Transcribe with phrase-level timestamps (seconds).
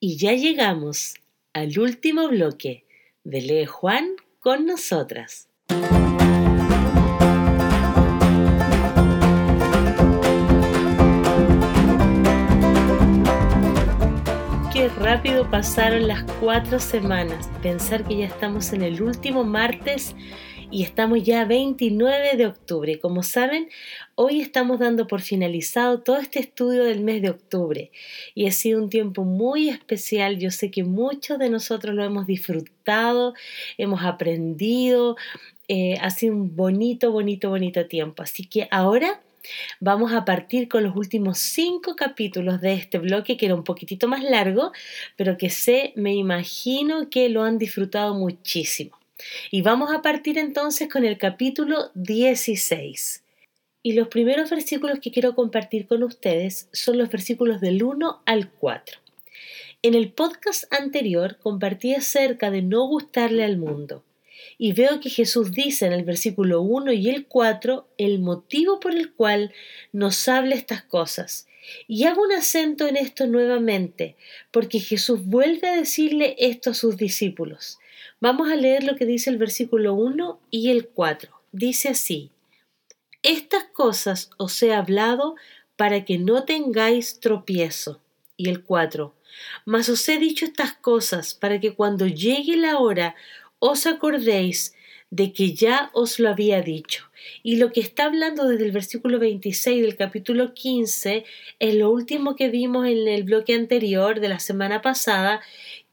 [0.00, 1.16] Y ya llegamos
[1.52, 2.84] al último bloque
[3.24, 5.48] de Lee Juan con nosotras.
[14.72, 17.50] Qué rápido pasaron las cuatro semanas.
[17.60, 20.14] Pensar que ya estamos en el último martes
[20.70, 23.00] y estamos ya 29 de octubre.
[23.00, 23.68] Como saben,
[24.14, 27.90] hoy estamos dando por finalizado todo este estudio del mes de octubre
[28.34, 30.38] y ha sido un tiempo muy especial.
[30.38, 33.34] Yo sé que muchos de nosotros lo hemos disfrutado,
[33.78, 35.16] hemos aprendido,
[35.68, 38.22] eh, ha sido un bonito, bonito, bonito tiempo.
[38.22, 39.22] Así que ahora
[39.80, 44.06] Vamos a partir con los últimos cinco capítulos de este bloque, que era un poquitito
[44.06, 44.72] más largo,
[45.16, 48.97] pero que sé, me imagino que lo han disfrutado muchísimo.
[49.50, 53.24] Y vamos a partir entonces con el capítulo 16.
[53.82, 58.50] Y los primeros versículos que quiero compartir con ustedes son los versículos del 1 al
[58.50, 58.98] 4.
[59.82, 64.04] En el podcast anterior compartí acerca de no gustarle al mundo.
[64.56, 68.92] Y veo que Jesús dice en el versículo 1 y el 4 el motivo por
[68.92, 69.52] el cual
[69.92, 71.46] nos habla estas cosas.
[71.86, 74.16] Y hago un acento en esto nuevamente,
[74.50, 77.78] porque Jesús vuelve a decirle esto a sus discípulos.
[78.20, 81.30] Vamos a leer lo que dice el versículo 1 y el 4.
[81.52, 82.30] Dice así,
[83.22, 85.36] Estas cosas os he hablado
[85.76, 88.00] para que no tengáis tropiezo.
[88.36, 89.14] Y el 4,
[89.64, 93.14] Mas os he dicho estas cosas para que cuando llegue la hora
[93.60, 94.74] os acordéis
[95.10, 97.04] de que ya os lo había dicho.
[97.42, 101.24] Y lo que está hablando desde el versículo 26 del capítulo 15
[101.58, 105.40] es lo último que vimos en el bloque anterior de la semana pasada,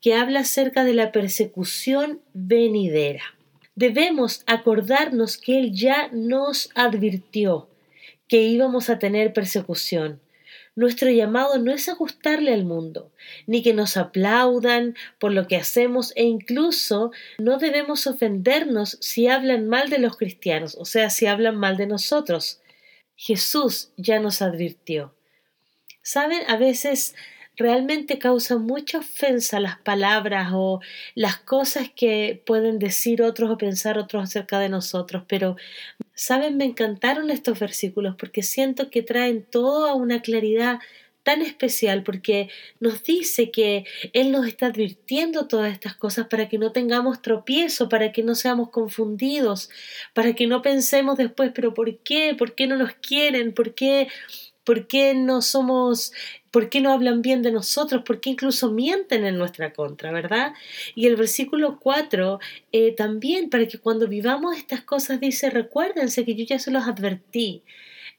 [0.06, 3.24] que habla acerca de la persecución venidera.
[3.74, 7.72] Debemos acordarnos que Él ya nos advirtió
[8.28, 10.22] que íbamos a tener persecución.
[10.76, 13.12] Nuestro llamado no es ajustarle al mundo,
[13.48, 19.68] ni que nos aplaudan por lo que hacemos e incluso no debemos ofendernos si hablan
[19.68, 22.62] mal de los cristianos, o sea, si hablan mal de nosotros.
[23.16, 25.16] Jesús ya nos advirtió.
[26.04, 27.16] Saben, a veces
[27.58, 30.82] realmente causa mucha ofensa las palabras o
[31.16, 35.56] las cosas que pueden decir otros o pensar otros acerca de nosotros, pero
[36.14, 40.80] saben, me encantaron estos versículos porque siento que traen todo a una claridad
[41.26, 42.50] tan especial porque
[42.80, 43.84] nos dice que
[44.14, 48.36] Él nos está advirtiendo todas estas cosas para que no tengamos tropiezo, para que no
[48.36, 49.72] seamos confundidos,
[50.14, 52.36] para que no pensemos después, pero ¿por qué?
[52.38, 53.54] ¿Por qué no nos quieren?
[53.54, 54.08] ¿Por qué?
[54.66, 56.12] ¿Por qué no somos
[56.56, 58.04] ¿Por qué no hablan bien de nosotros?
[58.04, 60.54] ¿Por qué incluso mienten en nuestra contra, verdad?
[60.96, 62.40] Y el versículo 4
[62.72, 66.88] eh, también, para que cuando vivamos estas cosas dice, recuérdense que yo ya se los
[66.88, 67.62] advertí.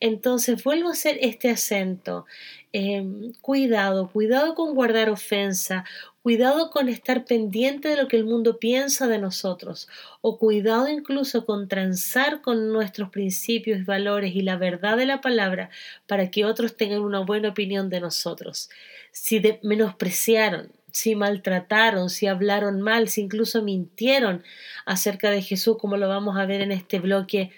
[0.00, 2.26] Entonces vuelvo a hacer este acento.
[2.72, 5.84] Em, cuidado, cuidado con guardar ofensa,
[6.22, 9.88] cuidado con estar pendiente de lo que el mundo piensa de nosotros,
[10.20, 15.20] o cuidado incluso con transar con nuestros principios y valores y la verdad de la
[15.20, 15.70] palabra
[16.06, 18.68] para que otros tengan una buena opinión de nosotros.
[19.12, 24.42] Si menospreciaron, si maltrataron, si hablaron mal, si incluso mintieron
[24.84, 27.52] acerca de Jesús, como lo vamos a ver en este bloque,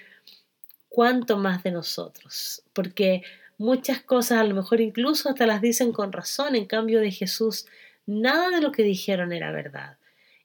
[0.98, 3.22] cuánto más de nosotros, porque
[3.56, 7.66] muchas cosas a lo mejor incluso hasta las dicen con razón, en cambio de Jesús,
[8.04, 9.97] nada de lo que dijeron era verdad.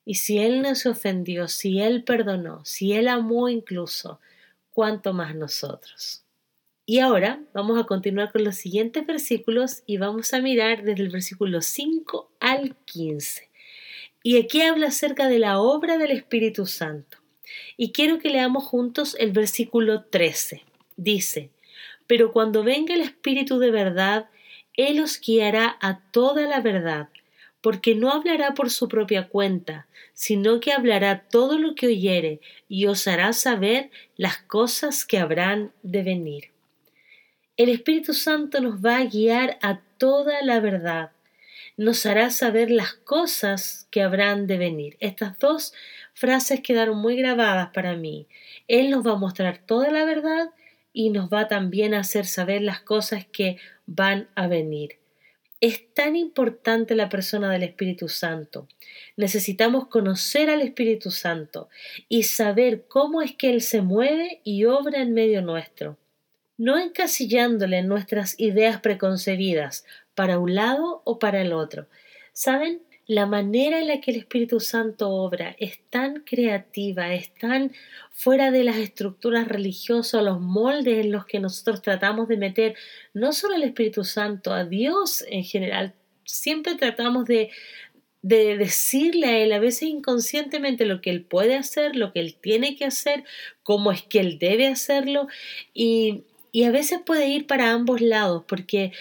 [0.06, 4.20] Y si Él no se ofendió, si Él perdonó, si Él amó incluso,
[4.70, 6.24] cuánto más nosotros.
[6.86, 11.10] Y ahora vamos a continuar con los siguientes versículos y vamos a mirar desde el
[11.10, 13.50] versículo 5 al 15.
[14.22, 17.23] Y aquí habla acerca de la obra del Espíritu Santo.
[17.78, 20.64] Y quiero que leamos juntos el versículo 13.
[20.96, 21.50] Dice,
[22.08, 24.30] pero cuando venga el Espíritu de verdad,
[24.76, 27.10] Él os guiará a toda la verdad,
[27.62, 32.86] porque no hablará por su propia cuenta, sino que hablará todo lo que oyere y
[32.88, 36.52] os hará saber las cosas que habrán de venir.
[37.56, 41.12] El Espíritu Santo nos va a guiar a toda la verdad,
[41.78, 44.98] nos hará saber las cosas que habrán de venir.
[45.00, 45.74] Estas dos
[46.14, 48.28] frases quedaron muy grabadas para mí.
[48.68, 50.52] Él nos va a mostrar toda la verdad
[50.94, 55.00] y nos va también a hacer saber las cosas que van a venir.
[55.60, 58.68] Es tan importante la persona del Espíritu Santo.
[59.16, 61.70] Necesitamos conocer al Espíritu Santo
[62.10, 65.98] y saber cómo es que Él se mueve y obra en medio nuestro.
[66.58, 69.86] No encasillándole en nuestras ideas preconcebidas
[70.16, 71.88] para un lado o para el otro.
[72.34, 72.82] ¿Saben?
[73.08, 77.72] La manera en la que el Espíritu Santo obra es tan creativa, es tan
[78.12, 82.76] fuera de las estructuras religiosas, los moldes en los que nosotros tratamos de meter
[83.14, 85.94] no solo al Espíritu Santo, a Dios en general,
[86.26, 87.50] Siempre tratamos de,
[88.22, 92.36] de decirle a él, a veces inconscientemente, lo que él puede hacer, lo que él
[92.36, 93.26] tiene que hacer,
[93.62, 95.28] cómo es que él debe hacerlo.
[95.74, 98.94] Y, y a veces puede ir para ambos lados, porque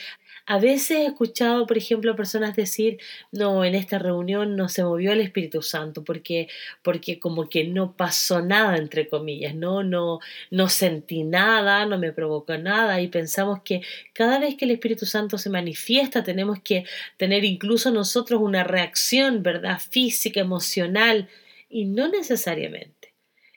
[0.46, 2.98] a veces he escuchado, por ejemplo, personas decir,
[3.30, 6.48] no, en esta reunión no se movió el Espíritu Santo porque,
[6.82, 9.82] porque como que no pasó nada, entre comillas, ¿no?
[9.82, 14.72] No, no sentí nada, no me provocó nada y pensamos que cada vez que el
[14.72, 16.84] Espíritu Santo se manifiesta tenemos que
[17.16, 19.80] tener incluso nosotros una reacción, ¿verdad?
[19.90, 21.28] Física, emocional
[21.70, 23.01] y no necesariamente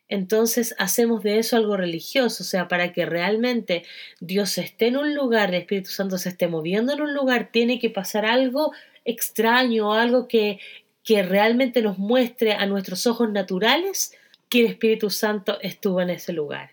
[0.07, 3.84] entonces hacemos de eso algo religioso, o sea, para que realmente
[4.19, 7.80] Dios esté en un lugar, el Espíritu Santo se esté moviendo en un lugar, tiene
[7.80, 8.72] que pasar algo
[9.04, 10.60] extraño, algo que,
[11.04, 14.13] que realmente nos muestre a nuestros ojos naturales
[14.50, 16.72] que el Espíritu Santo estuvo en ese lugar.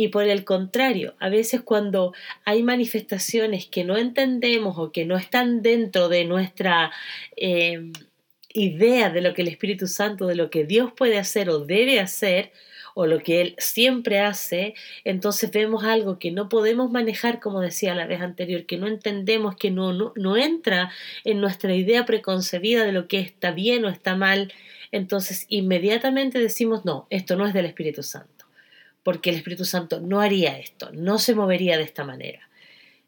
[0.00, 2.12] Y por el contrario, a veces cuando
[2.44, 6.92] hay manifestaciones que no entendemos o que no están dentro de nuestra
[7.36, 7.90] eh,
[8.58, 12.00] idea de lo que el Espíritu Santo, de lo que Dios puede hacer o debe
[12.00, 12.52] hacer,
[13.00, 14.74] o lo que Él siempre hace,
[15.04, 19.54] entonces vemos algo que no podemos manejar, como decía la vez anterior, que no entendemos,
[19.54, 20.90] que no, no, no entra
[21.22, 24.52] en nuestra idea preconcebida de lo que está bien o está mal,
[24.90, 28.46] entonces inmediatamente decimos, no, esto no es del Espíritu Santo,
[29.04, 32.47] porque el Espíritu Santo no haría esto, no se movería de esta manera.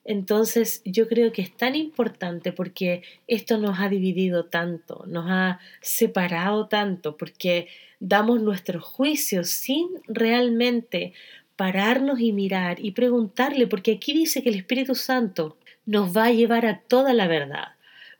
[0.05, 5.61] Entonces yo creo que es tan importante porque esto nos ha dividido tanto, nos ha
[5.82, 7.69] separado tanto, porque
[8.00, 11.12] damos nuestros juicios sin realmente
[11.56, 16.32] pararnos y mirar y preguntarle, porque aquí dice que el Espíritu Santo nos va a
[16.32, 17.75] llevar a toda la verdad.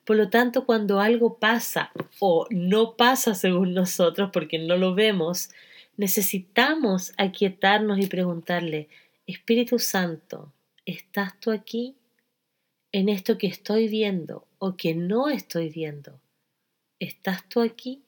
[0.05, 5.51] Por lo tanto, cuando algo pasa o no pasa según nosotros, porque no lo vemos,
[5.97, 8.89] necesitamos aquietarnos y preguntarle,
[9.27, 10.53] Espíritu Santo,
[10.91, 11.95] ¿Estás tú aquí
[12.91, 16.19] en esto que estoy viendo o que no estoy viendo?
[16.99, 18.03] ¿Estás tú aquí?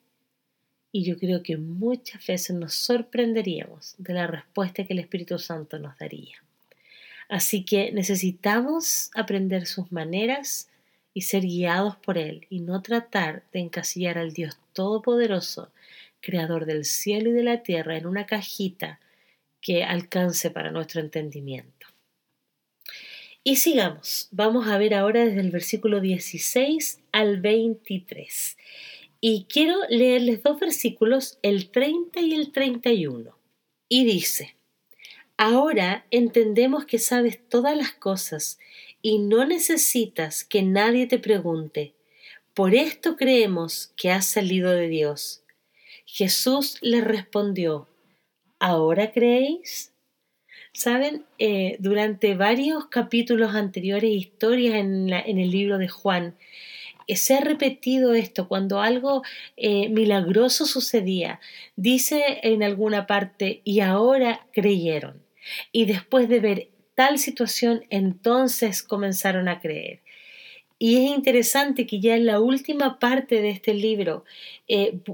[0.91, 5.79] Y yo creo que muchas veces nos sorprenderíamos de la respuesta que el Espíritu Santo
[5.79, 6.43] nos daría.
[7.29, 10.69] Así que necesitamos aprender sus maneras
[11.15, 15.71] y ser guiados por Él y no tratar de encasillar al Dios Todopoderoso,
[16.21, 18.99] Creador del cielo y de la tierra, en una cajita
[19.61, 21.72] que alcance para nuestro entendimiento.
[23.45, 28.57] Y sigamos, vamos a ver ahora desde el versículo 16 al 23.
[29.21, 33.37] Y quiero leerles dos versículos, el 30 y el 31.
[33.89, 34.55] Y dice,
[35.37, 38.61] ahora entendemos que sabes todas las cosas
[39.03, 41.95] y no necesitas que nadie te pregunte.
[42.55, 45.43] Por esto creemos que has salido de Dios.
[46.07, 47.89] Jesús le respondió,
[48.61, 49.92] ¿ahora creéis?
[50.75, 56.35] Saben, eh, durante varios capítulos anteriores, historias en, el libro de Juan,
[57.07, 59.23] eh, se ha repetido esto, cuando algo
[59.59, 61.41] eh, milagroso sucedía,
[61.77, 65.23] dice en alguna parte, y ahora creyeron.
[65.73, 70.01] Y después de ver tal situación, entonces comenzaron a creer.
[70.79, 74.25] Y es interesante que ya en la última parte de este libro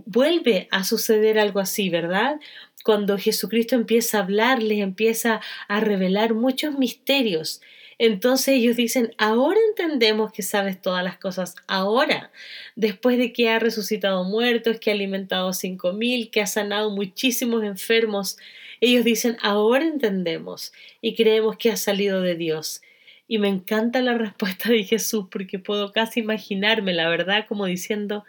[0.07, 2.41] vuelve a suceder algo así, ¿verdad?
[2.89, 7.61] Cuando Jesucristo empieza a hablarles, empieza a revelar muchos misterios.
[7.99, 12.33] Entonces ellos dicen, ahora entendemos que sabes todas las cosas, ahora,
[12.77, 17.63] después de que ha resucitado muertos, que ha alimentado cinco mil, que ha sanado muchísimos
[17.63, 18.39] enfermos,
[18.81, 22.81] ellos dicen, ahora entendemos y creemos que ha salido de Dios.
[23.27, 28.25] Y me encanta la respuesta de Jesús porque puedo casi imaginarme, la verdad, como diciendo,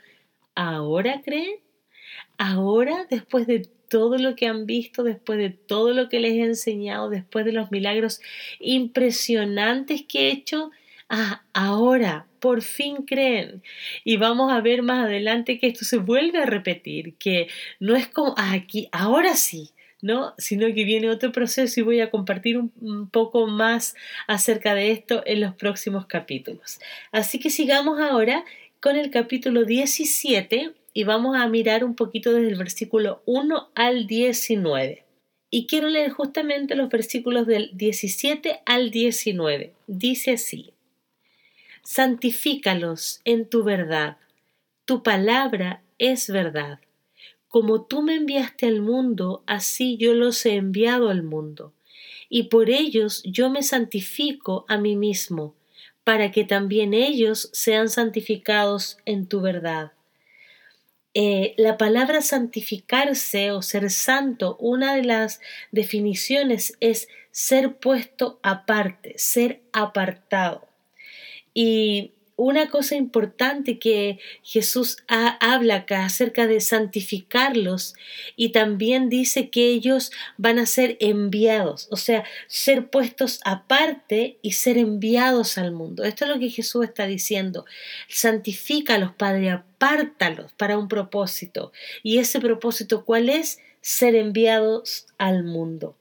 [0.54, 1.62] ¿ahora creen?
[2.38, 6.44] ¿Ahora, después de todo lo que han visto, después de todo lo que les he
[6.44, 8.22] enseñado, después de los milagros
[8.60, 10.72] impresionantes que he hecho,
[11.10, 13.62] ah, ahora por fin creen.
[14.04, 17.48] Y vamos a ver más adelante que esto se vuelve a repetir, que
[17.80, 20.34] no es como ah, aquí, ahora sí, ¿no?
[20.38, 23.96] Sino que viene otro proceso y voy a compartir un, un, poco más
[24.28, 26.80] acerca de esto en los próximos capítulos.
[27.12, 28.46] Así que sigamos ahora
[28.80, 34.06] con el capítulo 17 y vamos a mirar un poquito desde el versículo 1 al
[34.06, 35.06] 19.
[35.50, 39.74] Y quiero leer justamente los versículos del 17 al 19.
[39.88, 40.74] Dice así,
[41.86, 44.18] Santifícalos en tu verdad,
[44.84, 46.82] tu palabra es verdad.
[47.48, 51.72] Como tú me enviaste al mundo, así yo los he enviado al mundo.
[52.28, 55.56] Y por ellos yo me santifico a mí mismo,
[56.04, 59.94] para que también ellos sean santificados en tu verdad.
[61.14, 69.14] Eh, la palabra santificarse o ser santo, una de las definiciones es ser puesto aparte,
[69.18, 70.68] ser apartado.
[71.54, 77.96] Y una cosa importante que Jesús habla acá acerca de santificarlos
[78.38, 84.54] y también dice que ellos van a ser enviados, o sea, ser puestos aparte y
[84.54, 86.06] ser enviados al mundo.
[86.06, 87.66] Esto es lo que Jesús está diciendo.
[88.08, 91.74] Santifícalos, Padre, apártalos para un propósito.
[92.04, 93.60] ¿Y ese propósito cuál es?
[93.82, 95.98] Ser enviados al mundo.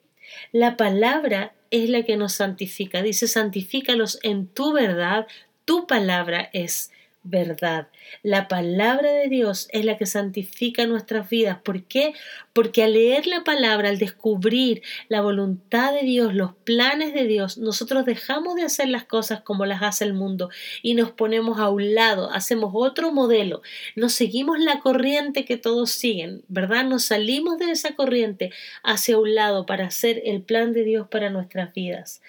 [0.53, 3.03] La palabra es la que nos santifica.
[3.03, 5.27] Dice, santifícalos en tu verdad,
[5.69, 6.91] tu palabra es
[7.25, 7.89] verdad.
[8.23, 11.59] La palabra de Dios es la que santifica nuestras vidas.
[11.63, 12.15] ¿Por qué?
[12.55, 17.59] Porque al leer la palabra, al descubrir la voluntad de Dios, los planes de Dios,
[17.59, 20.49] nosotros dejamos de hacer las cosas como las hace el mundo
[20.81, 23.61] y nos ponemos a un lado, hacemos otro modelo,
[23.95, 26.87] nos seguimos la corriente que todos siguen, ¿verdad?
[26.87, 31.29] Nos salimos de esa corriente hacia un lado para hacer el plan de Dios para
[31.29, 32.23] nuestras vidas.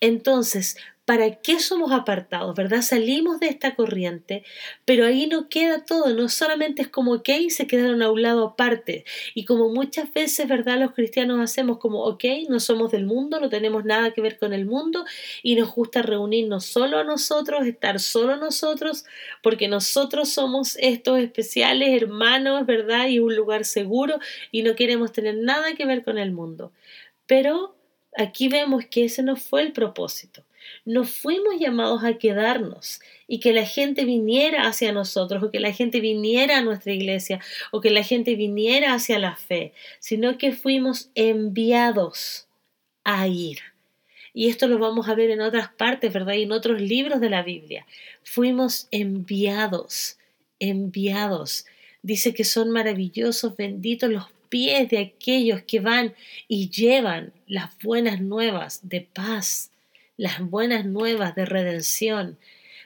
[0.00, 0.76] Entonces,
[1.10, 2.54] ¿para qué somos apartados?
[2.54, 2.82] ¿Verdad?
[2.82, 4.44] Salimos de esta corriente,
[4.84, 8.46] pero ahí no queda todo, no solamente es como que se quedaron a un lado
[8.46, 9.04] aparte.
[9.34, 10.78] Y como muchas veces, ¿verdad?
[10.78, 14.52] Los cristianos hacemos como, ok, no somos del mundo, no tenemos nada que ver con
[14.52, 15.04] el mundo
[15.42, 19.04] y nos gusta reunirnos solo a nosotros, estar solo nosotros,
[19.42, 23.08] porque nosotros somos estos especiales hermanos, ¿verdad?
[23.08, 24.20] Y un lugar seguro
[24.52, 26.70] y no queremos tener nada que ver con el mundo.
[27.26, 27.74] Pero
[28.16, 30.44] aquí vemos que ese no fue el propósito.
[30.84, 35.72] No fuimos llamados a quedarnos y que la gente viniera hacia nosotros o que la
[35.72, 40.52] gente viniera a nuestra iglesia o que la gente viniera hacia la fe, sino que
[40.52, 42.48] fuimos enviados
[43.04, 43.58] a ir.
[44.32, 46.34] Y esto lo vamos a ver en otras partes, ¿verdad?
[46.34, 47.86] Y en otros libros de la Biblia.
[48.22, 50.18] Fuimos enviados,
[50.60, 51.66] enviados.
[52.02, 56.14] Dice que son maravillosos, benditos los pies de aquellos que van
[56.48, 59.69] y llevan las buenas nuevas de paz
[60.20, 62.38] las buenas nuevas de redención.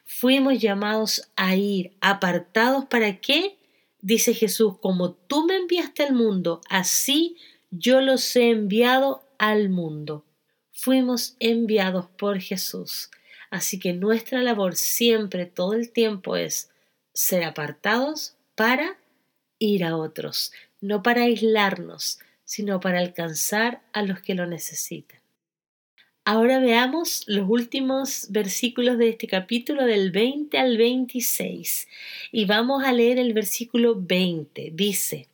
[0.05, 3.59] Fuimos llamados a ir, apartados para qué?
[4.01, 7.37] Dice Jesús, como tú me enviaste al mundo, así
[7.73, 10.25] yo los he enviado al mundo.
[10.71, 13.11] Fuimos enviados por Jesús.
[13.51, 16.71] Así que nuestra labor siempre, todo el tiempo es
[17.15, 18.97] ser apartados para
[19.59, 25.24] ir a otros, no para aislarnos, sino para alcanzar a los que lo necesitan.
[26.27, 31.87] Ahora veamos los últimos versículos de este capítulo del 20 al 26
[32.33, 34.71] y vamos a leer el versículo 20.
[34.73, 35.29] Dice,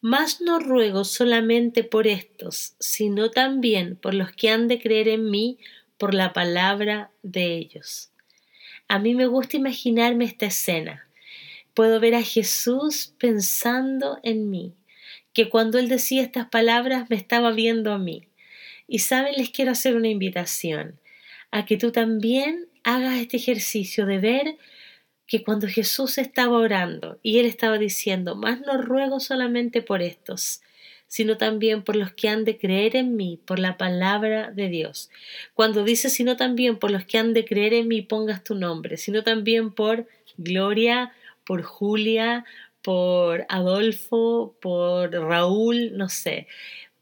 [0.00, 5.30] Mas no ruego solamente por estos, sino también por los que han de creer en
[5.30, 5.58] mí
[5.98, 8.10] por la palabra de ellos.
[8.88, 11.06] A mí me gusta imaginarme esta escena.
[11.74, 14.72] Puedo ver a Jesús pensando en mí,
[15.34, 18.25] que cuando él decía estas palabras me estaba viendo a mí
[18.88, 21.00] y saben, les quiero hacer una invitación
[21.50, 24.56] a que tú también hagas este ejercicio de ver
[25.26, 30.60] que cuando Jesús estaba orando y él estaba diciendo, más no ruego solamente por estos,
[31.08, 35.10] sino también por los que han de creer en mí, por la palabra de Dios.
[35.54, 38.96] Cuando dice, sino también por los que han de creer en mí, pongas tu nombre,
[38.96, 41.12] sino también por Gloria,
[41.44, 42.44] por Julia,
[42.82, 46.46] por Adolfo, por Raúl, no sé,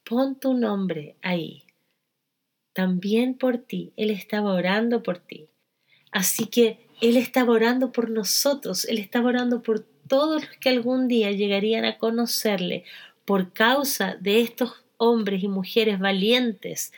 [0.04, 1.63] pon tu nombre ahí
[2.74, 3.92] también por ti.
[3.96, 5.48] Él estaba orando por ti.
[6.12, 11.08] Así que Él estaba orando por nosotros, Él estaba orando por todos los que algún
[11.08, 12.84] día llegarían a conocerle
[13.24, 16.92] por causa de estos hombres y mujeres valientes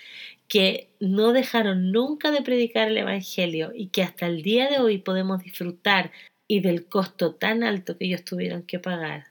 [0.49, 4.99] que no dejaron nunca de predicar el Evangelio y que hasta el día de hoy
[4.99, 6.13] podemos disfrutar
[6.49, 9.27] y del costo tan alto que ellos tuvieron que pagar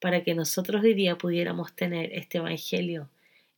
[0.00, 3.08] para que nosotros hoy día pudiéramos tener este Evangelio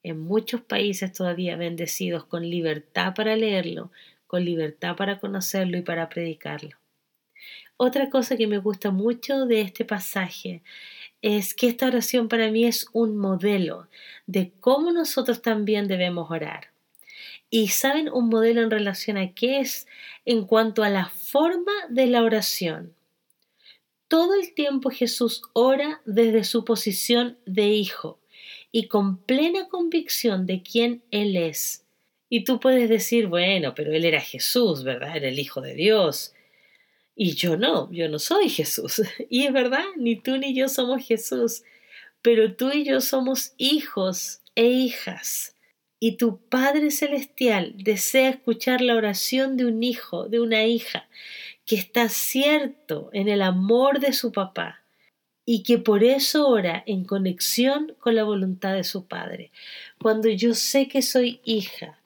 [0.02, 3.90] en muchos países todavía bendecidos con libertad para leerlo,
[4.26, 6.76] con libertad para conocerlo y para predicarlo.
[7.76, 10.62] Otra cosa que me gusta mucho de este pasaje
[11.20, 13.88] es que esta oración para mí es un modelo
[14.26, 16.68] de cómo nosotros también debemos orar.
[17.50, 19.86] Y saben, un modelo en relación a qué es
[20.24, 22.94] en cuanto a la forma de la oración.
[24.08, 28.21] Todo el tiempo Jesús ora desde su posición de hijo
[28.72, 31.84] y con plena convicción de quién Él es.
[32.30, 35.14] Y tú puedes decir, bueno, pero Él era Jesús, ¿verdad?
[35.14, 36.34] Era el Hijo de Dios.
[37.14, 39.02] Y yo no, yo no soy Jesús.
[39.28, 41.62] Y es verdad, ni tú ni yo somos Jesús,
[42.22, 45.54] pero tú y yo somos hijos e hijas.
[46.00, 51.08] Y tu Padre Celestial desea escuchar la oración de un hijo, de una hija,
[51.66, 54.81] que está cierto en el amor de su papá
[55.44, 59.50] y que por eso ora en conexión con la voluntad de su Padre.
[60.00, 61.98] Cuando yo sé que soy hija,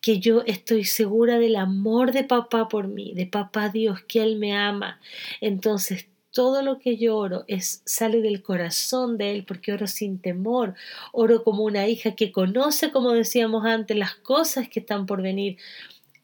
[0.00, 4.36] que yo estoy segura del amor de papá por mí, de papá Dios, que Él
[4.36, 5.00] me ama.
[5.40, 10.18] Entonces todo lo que yo oro es, sale del corazón de Él, porque oro sin
[10.18, 10.74] temor,
[11.12, 15.58] oro como una hija que conoce, como decíamos antes, las cosas que están por venir.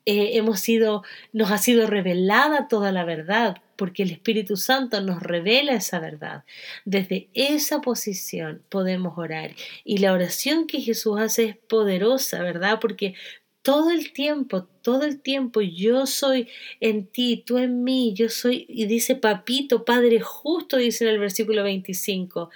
[0.06, 5.22] Eh, hemos sido, nos ha sido revelada toda la verdad, porque el Espíritu Santo nos
[5.22, 6.44] revela esa verdad.
[6.84, 9.54] Desde esa posición podemos orar.
[9.84, 12.78] Y la oración que Jesús hace es poderosa, ¿verdad?
[12.78, 13.14] Porque
[13.62, 16.48] todo el tiempo, todo el tiempo, yo soy
[16.80, 21.18] en ti, tú en mí, yo soy, y dice papito, Padre justo, dice en el
[21.18, 22.50] versículo 25.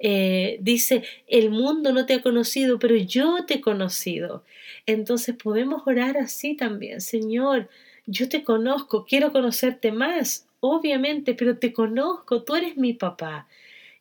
[0.00, 4.42] Eh, dice, el mundo no te ha conocido, pero yo te he conocido.
[4.86, 7.68] Entonces podemos orar así también, Señor,
[8.06, 13.46] yo te conozco, quiero conocerte más, obviamente, pero te conozco, tú eres mi papá.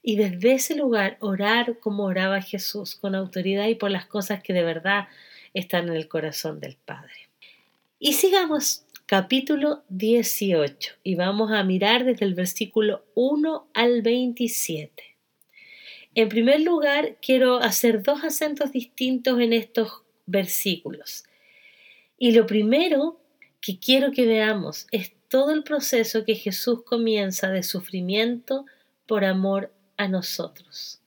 [0.02, 4.54] Y desde ese lugar orar como oraba Jesús, con autoridad y por las cosas que
[4.54, 5.10] de verdad
[5.54, 7.28] están en el corazón del Padre.
[8.00, 15.04] Y sigamos capítulo 18 y vamos a mirar desde el versículo 1 al 27.
[16.16, 21.26] En primer lugar, quiero hacer dos acentos distintos en estos versículos.
[22.18, 23.20] Y lo primero
[23.60, 28.68] que quiero que veamos es todo el proceso que Jesús comienza de sufrimiento
[29.08, 31.02] por amor a nosotros.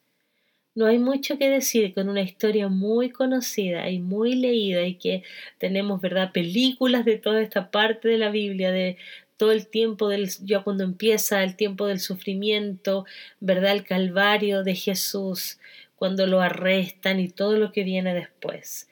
[0.75, 5.23] No hay mucho que decir con una historia muy conocida y muy leída y que
[5.59, 6.33] tenemos, ¿verdad?
[6.33, 8.97] Películas de toda esta parte de la Biblia, de
[9.37, 13.07] todo el tiempo del, ya cuando empieza el tiempo del sufrimiento,
[13.39, 13.77] ¿verdad?
[13.77, 15.61] El calvario de Jesús,
[15.95, 18.89] cuando lo arrestan y todo lo que viene después.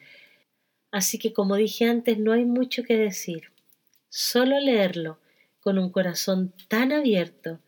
[0.93, 3.51] Así que como dije antes, no hay mucho que decir.
[4.09, 5.19] Solo leerlo
[5.65, 7.59] con un corazón tan abierto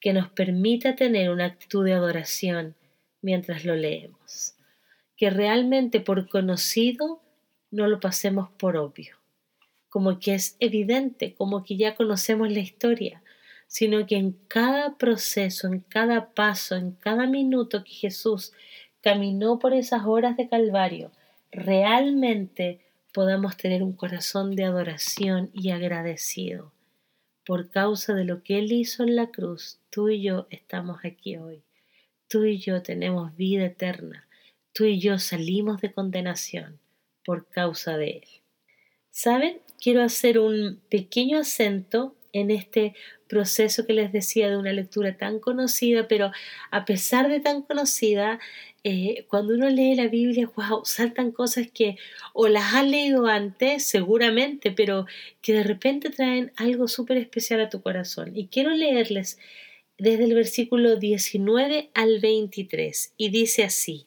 [0.00, 2.74] que nos permita tener una actitud de adoración
[3.20, 4.54] mientras lo leemos.
[5.18, 7.20] Que realmente por conocido
[7.70, 9.18] no lo pasemos por obvio,
[9.90, 13.22] como que es evidente, como que ya conocemos la historia,
[13.66, 18.54] sino que en cada proceso, en cada paso, en cada minuto que Jesús
[19.02, 21.12] caminó por esas horas de Calvario,
[21.50, 22.80] realmente
[23.12, 26.72] podamos tener un corazón de adoración y agradecido.
[27.44, 31.36] Por causa de lo que Él hizo en la cruz, tú y yo estamos aquí
[31.36, 31.62] hoy.
[32.28, 34.28] Tú y yo tenemos vida eterna.
[34.72, 36.78] Tú y yo salimos de condenación
[37.24, 38.28] por causa de Él.
[39.10, 39.60] ¿Saben?
[39.80, 42.94] Quiero hacer un pequeño acento en este
[43.32, 46.32] proceso que les decía de una lectura tan conocida, pero
[46.70, 48.38] a pesar de tan conocida,
[48.84, 51.96] eh, cuando uno lee la Biblia, wow, saltan cosas que
[52.34, 55.06] o las has leído antes, seguramente, pero
[55.40, 58.36] que de repente traen algo súper especial a tu corazón.
[58.36, 59.38] Y quiero leerles
[59.96, 64.04] desde el versículo 19 al 23 y dice así.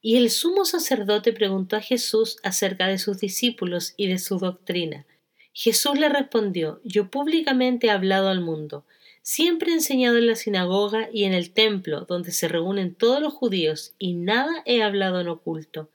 [0.00, 5.06] Y el sumo sacerdote preguntó a Jesús acerca de sus discípulos y de su doctrina.
[5.52, 8.84] Jesús le respondió, Yo públicamente he hablado al mundo.
[9.22, 13.32] Siempre he enseñado en la sinagoga y en el templo, donde se reúnen todos los
[13.32, 15.90] judíos, y nada he hablado en oculto.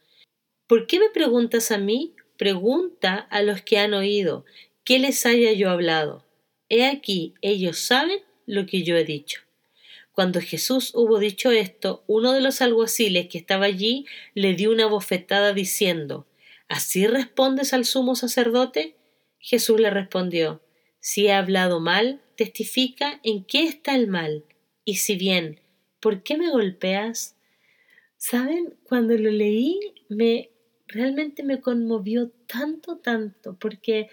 [0.67, 2.13] ¿Por qué me preguntas a mí?
[2.37, 4.45] Pregunta a los que han oído,
[4.83, 6.25] ¿qué les haya yo hablado?
[6.69, 9.41] He aquí, ellos saben lo que yo he dicho.
[10.11, 14.85] Cuando Jesús hubo dicho esto, uno de los alguaciles que estaba allí le dio una
[14.85, 16.25] bofetada diciendo,
[16.67, 18.95] ¿Así respondes al sumo sacerdote?
[19.45, 20.63] Jesús le respondió,
[20.99, 24.43] Si he hablado mal, testifica en qué está el mal.
[24.85, 25.59] Y si bien,
[25.99, 27.35] ¿por qué me golpeas?
[28.17, 28.73] ¿Saben?
[28.85, 29.79] Cuando lo leí,
[30.09, 30.49] me
[30.87, 34.09] realmente me conmovió tanto, tanto, porque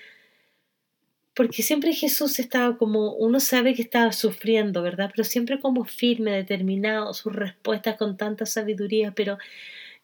[1.35, 5.11] porque siempre Jesús estaba como, uno sabe que estaba sufriendo, ¿verdad?
[5.16, 9.38] Pero siempre como firme, determinado, sus respuestas con tanta sabiduría, pero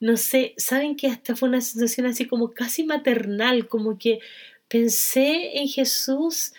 [0.00, 4.20] no sé, saben que hasta fue una sensación así como casi maternal, como que
[4.68, 6.52] pensé en Jesús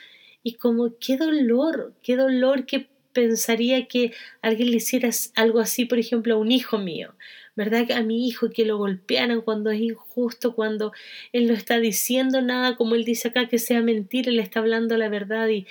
[0.44, 6.00] y como qué dolor, qué dolor que pensaría que alguien le hiciera algo así, por
[6.00, 7.16] ejemplo, a un hijo mío.
[7.60, 7.92] ¿verdad?
[7.92, 10.94] A mi hijo que lo golpearan cuando es injusto, cuando
[11.34, 14.96] él no está diciendo nada, como él dice acá, que sea mentira, él está hablando
[14.96, 15.68] la verdad y,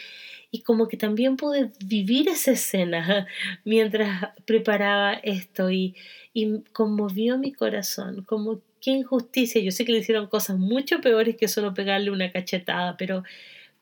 [0.51, 3.27] y como que también pude vivir esa escena
[3.65, 5.97] mientras preparaba esto y,
[6.35, 11.37] y conmovió mi corazón, como qué injusticia, yo sé que le hicieron cosas mucho peores
[11.37, 13.25] que solo pegarle una cachetada, pero,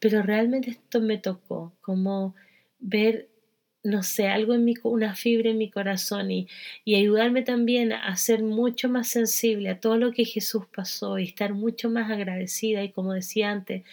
[0.00, 2.35] pero realmente esto me tocó, como
[2.78, 3.28] ver
[3.87, 6.48] no sé, algo en mi, una fibra en mi corazón y,
[6.85, 11.24] y ayudarme también a ser mucho más sensible a todo lo que Jesús pasó y
[11.24, 13.85] estar mucho más agradecida y como decía antes,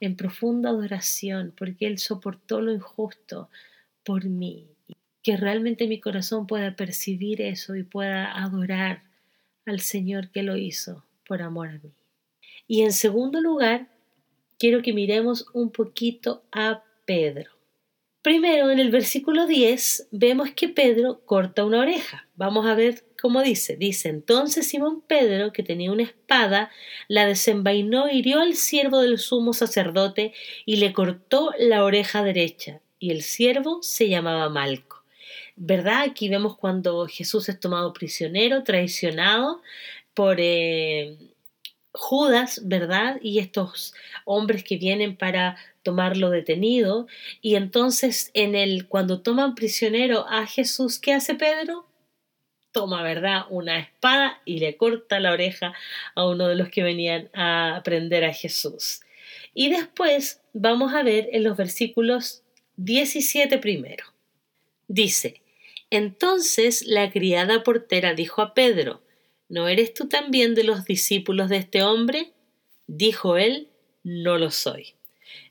[0.00, 3.48] en profunda adoración, porque Él soportó lo injusto
[4.04, 4.68] por mí.
[5.22, 9.02] Que realmente mi corazón pueda percibir eso y pueda adorar
[9.66, 11.92] al Señor que lo hizo por amor a mí.
[12.66, 13.88] Y en segundo lugar,
[14.58, 17.50] quiero que miremos un poquito a Pedro.
[18.22, 22.26] Primero, en el versículo 10, vemos que Pedro corta una oreja.
[22.34, 23.76] Vamos a ver cómo dice.
[23.76, 26.72] Dice, entonces Simón Pedro, que tenía una espada,
[27.06, 30.32] la desenvainó, hirió al siervo del sumo sacerdote
[30.64, 32.80] y le cortó la oreja derecha.
[32.98, 34.95] Y el siervo se llamaba Malco.
[35.56, 36.02] ¿Verdad?
[36.02, 39.62] Aquí vemos cuando Jesús es tomado prisionero, traicionado
[40.14, 40.36] por...
[40.38, 41.16] Eh,
[41.96, 43.18] Judas, ¿verdad?
[43.22, 47.06] Y estos hombres que vienen para tomarlo detenido.
[47.40, 51.86] Y entonces, en el, cuando toman prisionero a Jesús, ¿qué hace Pedro?
[52.72, 53.46] Toma, ¿verdad?
[53.48, 55.74] Una espada y le corta la oreja
[56.14, 59.00] a uno de los que venían a aprender a Jesús.
[59.54, 62.42] Y después vamos a ver en los versículos
[62.76, 64.04] 17 primero.
[64.86, 65.40] Dice,
[65.90, 69.02] entonces la criada portera dijo a Pedro,
[69.48, 72.32] ¿No eres tú también de los discípulos de este hombre?
[72.88, 73.68] Dijo él,
[74.02, 74.94] no lo soy.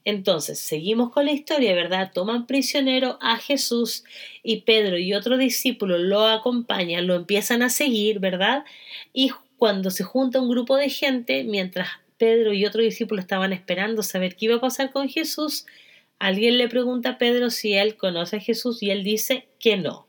[0.03, 2.11] Entonces, seguimos con la historia, ¿verdad?
[2.13, 4.03] Toman prisionero a Jesús
[4.43, 8.65] y Pedro y otro discípulo lo acompañan, lo empiezan a seguir, ¿verdad?
[9.13, 14.03] Y cuando se junta un grupo de gente, mientras Pedro y otro discípulo estaban esperando
[14.03, 15.65] saber qué iba a pasar con Jesús,
[16.19, 20.04] alguien le pregunta a Pedro si él conoce a Jesús y él dice que no.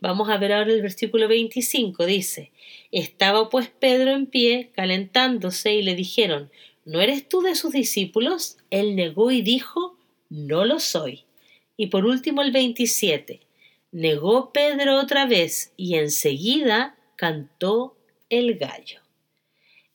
[0.00, 2.06] Vamos a ver ahora el versículo 25.
[2.06, 2.50] Dice,
[2.90, 6.50] estaba pues Pedro en pie, calentándose, y le dijeron,
[6.84, 8.56] ¿no eres tú de sus discípulos?
[8.70, 9.98] Él negó y dijo,
[10.30, 11.24] no lo soy.
[11.76, 13.40] Y por último el 27.
[13.92, 17.96] Negó Pedro otra vez y enseguida cantó
[18.28, 19.00] el gallo.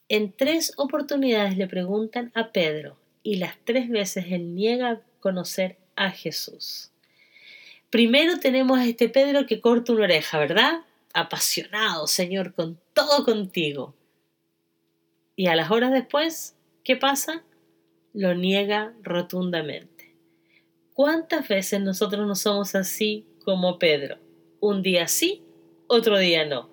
[0.07, 6.11] En tres oportunidades le preguntan a Pedro y las tres veces él niega conocer a
[6.11, 6.91] Jesús.
[7.89, 10.81] Primero tenemos a este Pedro que corta una oreja, ¿verdad?
[11.13, 13.95] Apasionado, Señor, con todo contigo.
[15.35, 17.43] Y a las horas después, ¿qué pasa?
[18.13, 20.15] Lo niega rotundamente.
[20.93, 24.17] ¿Cuántas veces nosotros no somos así como Pedro?
[24.61, 25.43] Un día sí,
[25.87, 26.69] otro día no.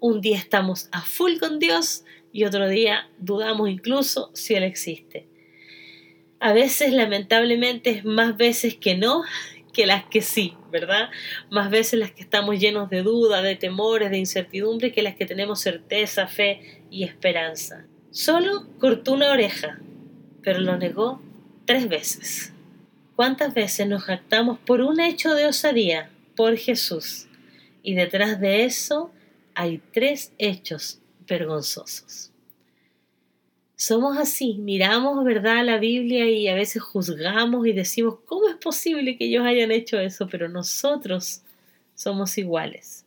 [0.00, 5.26] Un día estamos a full con Dios y otro día dudamos incluso si Él existe.
[6.40, 9.22] A veces, lamentablemente, es más veces que no
[9.74, 11.10] que las que sí, ¿verdad?
[11.50, 15.26] Más veces las que estamos llenos de dudas, de temores, de incertidumbre, que las que
[15.26, 17.84] tenemos certeza, fe y esperanza.
[18.10, 19.78] Solo cortó una oreja,
[20.42, 21.20] pero lo negó
[21.66, 22.52] tres veces.
[23.16, 27.26] ¿Cuántas veces nos jactamos por un hecho de osadía, por Jesús?
[27.82, 29.12] Y detrás de eso
[29.54, 32.33] hay tres hechos vergonzosos
[33.76, 39.16] somos así, miramos, ¿verdad?, la Biblia y a veces juzgamos y decimos, ¿cómo es posible
[39.16, 40.28] que ellos hayan hecho eso?
[40.28, 41.42] Pero nosotros
[41.94, 43.04] somos iguales.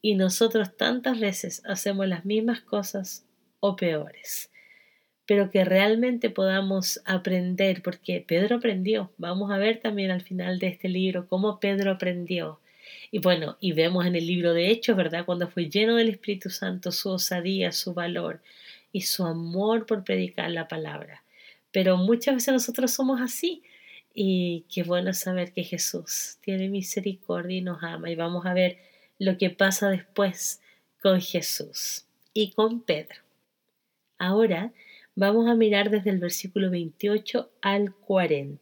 [0.00, 3.24] Y nosotros tantas veces hacemos las mismas cosas
[3.60, 4.50] o peores.
[5.26, 9.10] Pero que realmente podamos aprender, porque Pedro aprendió.
[9.18, 12.60] Vamos a ver también al final de este libro cómo Pedro aprendió.
[13.10, 15.24] Y bueno, y vemos en el libro de Hechos, ¿verdad?
[15.24, 18.40] Cuando fue lleno del Espíritu Santo, su osadía, su valor
[18.92, 21.24] y su amor por predicar la palabra.
[21.72, 23.62] Pero muchas veces nosotros somos así
[24.14, 28.78] y qué bueno saber que Jesús tiene misericordia y nos ama y vamos a ver
[29.18, 30.60] lo que pasa después
[31.02, 33.20] con Jesús y con Pedro.
[34.18, 34.72] Ahora
[35.14, 38.58] vamos a mirar desde el versículo 28 al 40.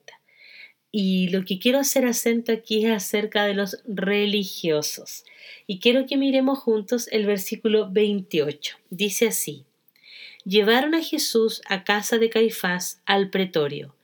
[0.92, 5.24] Y lo que quiero hacer acento aquí es acerca de los religiosos.
[5.66, 8.78] Y quiero que miremos juntos el versículo 28.
[8.88, 9.66] Dice así,
[10.46, 13.96] llevaron a Jesús a casa de Caifás al pretorio.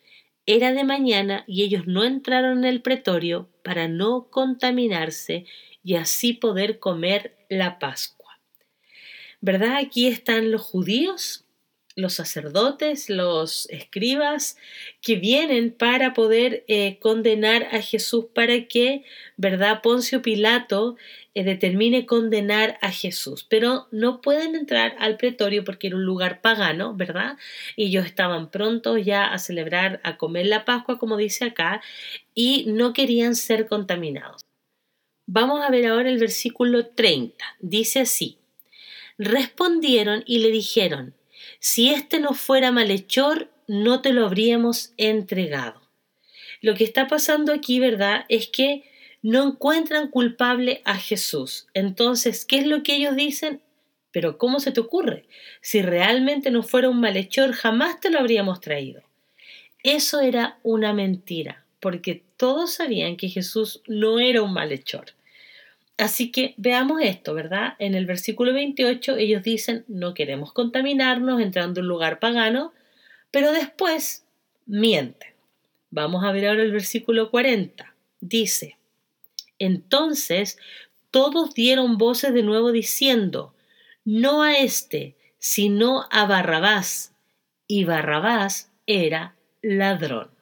[0.45, 5.47] Era de mañana y ellos no entraron en el pretorio para no contaminarse
[5.85, 8.41] y así poder comer la Pascua.
[9.41, 9.77] ¿Verdad?
[9.77, 11.45] Aquí están los judíos
[11.97, 14.57] los sacerdotes, los escribas,
[15.01, 19.05] que vienen para poder eh, condenar a Jesús para que,
[19.37, 19.83] ¿verdad?
[19.83, 20.97] Poncio Pilato
[21.35, 26.41] eh, determine condenar a Jesús, pero no pueden entrar al pretorio porque era un lugar
[26.41, 27.37] pagano, ¿verdad?
[27.77, 31.83] Y ellos estaban prontos ya a celebrar, a comer la Pascua, como dice acá,
[32.35, 34.45] y no querían ser contaminados.
[35.27, 37.45] Vamos a ver ahora el versículo 30.
[37.61, 38.39] Dice así,
[39.19, 41.15] respondieron y le dijeron,
[41.65, 45.81] si éste no fuera malhechor, no te lo habríamos entregado.
[46.61, 48.25] Lo que está pasando aquí, ¿verdad?
[48.29, 48.83] Es que
[49.23, 51.69] no encuentran culpable a Jesús.
[51.73, 53.63] Entonces, ¿qué es lo que ellos dicen?
[54.11, 55.25] Pero ¿cómo se te ocurre?
[55.61, 59.05] Si realmente no fuera un malhechor, jamás te lo habríamos traído.
[59.85, 65.15] Eso era una mentira, porque todos sabían que Jesús no era un malhechor.
[66.03, 67.75] Así que veamos esto, ¿verdad?
[67.79, 72.73] En el versículo 28 ellos dicen, no queremos contaminarnos entrando en un lugar pagano,
[73.31, 74.27] pero después
[74.67, 75.31] mienten.
[75.91, 77.95] Vamos a ver ahora el versículo 40.
[78.21, 78.79] Dice,
[79.61, 80.59] entonces
[81.13, 83.55] todos dieron voces de nuevo diciendo,
[84.05, 87.15] no a este, sino a Barrabás.
[87.69, 90.33] Y Barrabás era ladrón.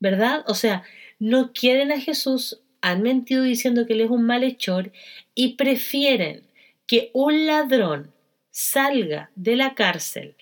[0.00, 0.42] ¿Verdad?
[0.46, 0.84] O sea,
[1.18, 4.92] no quieren a Jesús, han mentido diciendo que él es un malhechor
[5.34, 6.42] y prefieren
[6.86, 8.12] que un ladrón
[8.50, 10.34] salga de la cárcel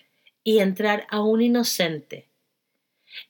[0.44, 2.26] y entrar a un inocente.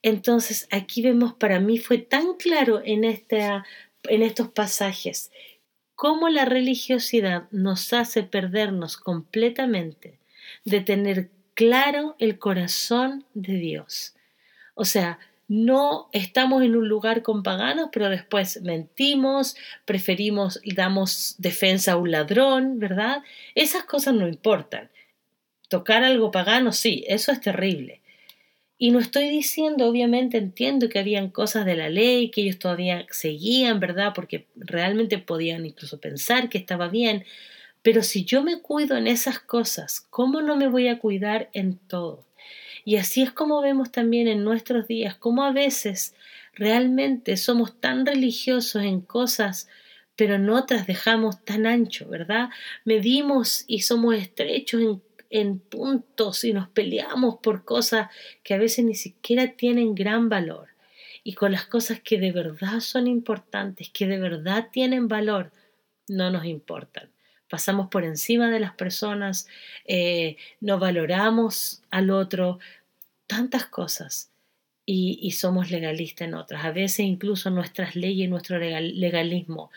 [0.03, 3.65] Entonces aquí vemos, para mí fue tan claro en, esta,
[4.05, 5.31] en estos pasajes
[5.95, 10.19] cómo la religiosidad nos hace perdernos completamente
[10.65, 14.15] de tener claro el corazón de Dios.
[14.75, 21.93] O sea, no estamos en un lugar con paganos, pero después mentimos, preferimos, damos defensa
[21.93, 23.23] a un ladrón, ¿verdad?
[23.55, 24.91] Esas cosas no importan.
[25.69, 28.01] Tocar algo pagano, sí, eso es terrible.
[28.79, 33.07] Y no estoy diciendo, obviamente entiendo que habían cosas de la ley que ellos todavía
[33.11, 34.13] seguían, ¿verdad?
[34.15, 37.25] Porque realmente podían incluso pensar que estaba bien.
[37.83, 41.79] Pero si yo me cuido en esas cosas, ¿cómo no me voy a cuidar en
[41.79, 42.27] todo?
[42.87, 46.15] Y así es como vemos también en nuestros días, cómo a veces
[46.55, 49.69] realmente somos tan religiosos en cosas,
[50.15, 52.49] pero en otras dejamos tan ancho, ¿verdad?
[52.85, 58.09] Medimos y somos estrechos en puntos y nos peleamos por cosas
[58.45, 60.69] que a veces ni siquiera tienen gran valor.
[61.25, 65.51] Y con las cosas que de verdad son importantes, que de verdad tienen valor,
[66.07, 67.11] no nos importan.
[67.49, 69.47] Pasamos por encima de las personas,
[69.85, 72.59] eh, no valoramos al otro,
[73.27, 74.31] tantas cosas.
[74.89, 76.65] Y, y, somos legalistas en otras.
[76.65, 79.73] A veces incluso nuestras leyes, nuestro legalismo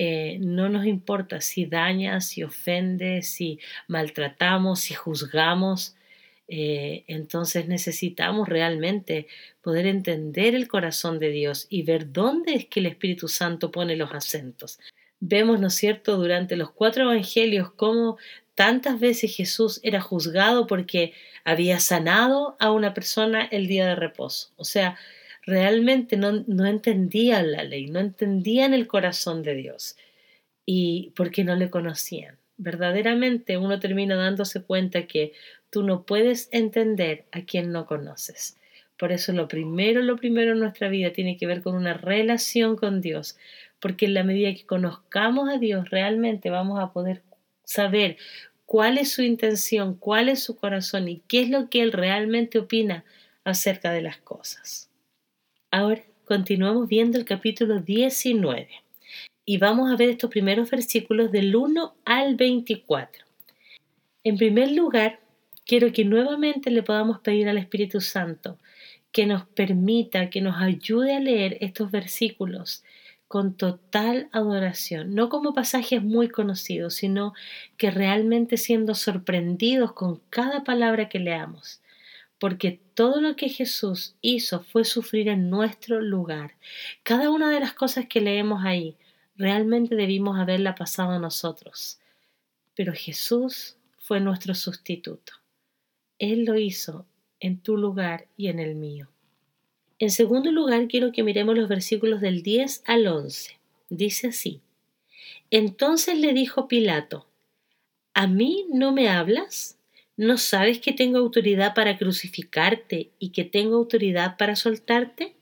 [0.00, 5.96] eh, no nos importa si daña, si ofende, si maltratamos, si juzgamos.
[6.46, 9.26] Eh, entonces necesitamos realmente
[9.60, 13.96] poder entender el corazón de Dios y ver dónde es que el Espíritu Santo pone
[13.96, 14.78] los acentos.
[15.20, 18.18] Vemos, ¿no es cierto?, durante los cuatro evangelios cómo
[18.54, 21.12] tantas veces Jesús era juzgado porque
[21.44, 24.50] había sanado a una persona el día de reposo.
[24.56, 24.96] O sea,
[25.42, 29.96] realmente no, no entendían la ley, no entendían el corazón de Dios
[30.66, 32.36] y porque no le conocían.
[32.56, 35.32] Verdaderamente uno termina dándose cuenta que
[35.70, 38.58] tú no puedes entender a quien no conoces.
[38.98, 42.76] Por eso lo primero, lo primero en nuestra vida tiene que ver con una relación
[42.76, 43.38] con Dios,
[43.80, 47.22] porque en la medida que conozcamos a Dios realmente vamos a poder
[47.64, 48.16] saber
[48.66, 52.58] cuál es su intención, cuál es su corazón y qué es lo que Él realmente
[52.58, 53.04] opina
[53.44, 54.90] acerca de las cosas.
[55.70, 58.68] Ahora continuamos viendo el capítulo 19
[59.44, 63.24] y vamos a ver estos primeros versículos del 1 al 24.
[64.24, 65.20] En primer lugar,
[65.64, 68.58] quiero que nuevamente le podamos pedir al Espíritu Santo
[69.12, 72.84] que nos permita, que nos ayude a leer estos versículos
[73.28, 77.34] con total adoración, no como pasajes muy conocidos, sino
[77.76, 81.80] que realmente siendo sorprendidos con cada palabra que leamos
[82.38, 86.54] porque todo lo que Jesús hizo fue sufrir en nuestro lugar.
[87.02, 88.96] Cada una de las cosas que leemos ahí,
[89.36, 91.98] realmente debimos haberla pasado a nosotros.
[92.74, 95.32] Pero Jesús fue nuestro sustituto.
[96.18, 97.06] Él lo hizo
[97.40, 99.08] en tu lugar y en el mío.
[99.98, 103.58] En segundo lugar, quiero que miremos los versículos del 10 al 11.
[103.90, 104.60] Dice así.
[105.50, 107.26] Entonces le dijo Pilato,
[108.14, 109.78] ¿A mí no me hablas?
[110.16, 115.36] ¿No sabes que tengo autoridad para crucificarte y que tengo autoridad para soltarte?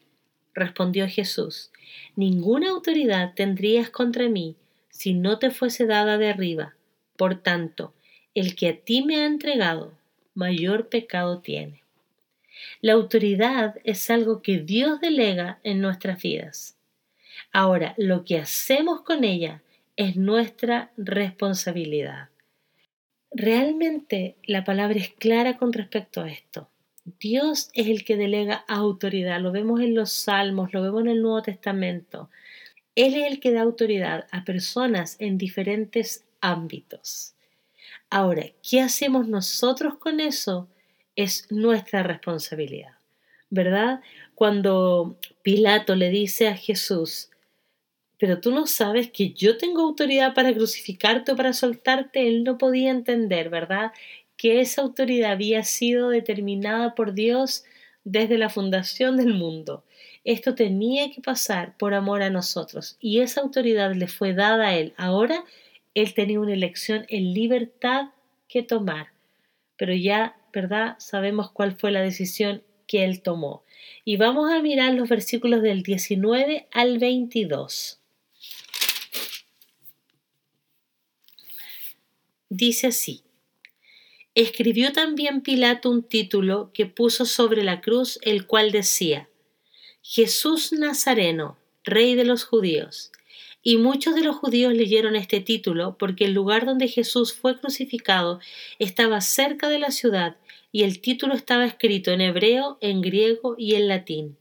[0.55, 1.71] Respondió Jesús,
[2.15, 4.57] ninguna autoridad tendrías contra mí
[4.91, 6.75] si no te fuese dada de arriba.
[7.17, 7.95] Por tanto,
[8.35, 9.95] el que a ti me ha entregado,
[10.35, 11.83] mayor pecado tiene.
[12.81, 16.77] La autoridad es algo que Dios delega en nuestras vidas.
[17.53, 19.63] Ahora, lo que hacemos con ella
[19.97, 22.29] es nuestra responsabilidad.
[23.31, 26.71] Realmente la palabra es clara con respecto a esto.
[27.21, 31.23] Dios es el que delega autoridad, lo vemos en los salmos, lo vemos en el
[31.23, 32.31] Nuevo Testamento.
[32.95, 37.35] Él es el que da autoridad a personas en diferentes ámbitos.
[38.11, 40.69] Ahora, ¿qué hacemos nosotros con eso?
[41.17, 42.93] Es nuestra responsabilidad,
[43.51, 44.01] ¿verdad?
[44.35, 47.31] Cuando Pilato le dice a Jesús,
[48.19, 52.29] pero tú no sabes que yo tengo autoridad para crucificarte o para soltarte.
[52.29, 53.93] Él no podía entender, ¿verdad?
[54.37, 57.65] Que esa autoridad había sido determinada por Dios
[58.05, 59.85] desde la fundación del mundo.
[60.25, 64.75] Esto tenía que pasar por amor a nosotros y esa autoridad le fue dada a
[64.77, 64.95] él.
[64.97, 65.45] Ahora
[65.95, 68.11] él tenía una elección en libertad
[68.49, 69.09] que tomar.
[69.77, 70.97] Pero ya, ¿verdad?
[70.99, 73.63] Sabemos cuál fue la decisión que él tomó.
[74.07, 78.01] Y vamos a mirar los versículos del 19 al 22.
[82.49, 83.23] Dice así.
[84.35, 89.29] Escribió también Pilato un título que puso sobre la cruz, el cual decía,
[90.01, 93.13] Jesús Nazareno, Rey de los judíos.
[93.69, 98.39] Y muchos de los judíos leyeron este título porque el lugar donde Jesús fue crucificado
[98.79, 100.37] estaba cerca de la ciudad
[100.71, 104.37] y el título estaba escrito en hebreo, en griego y en latín.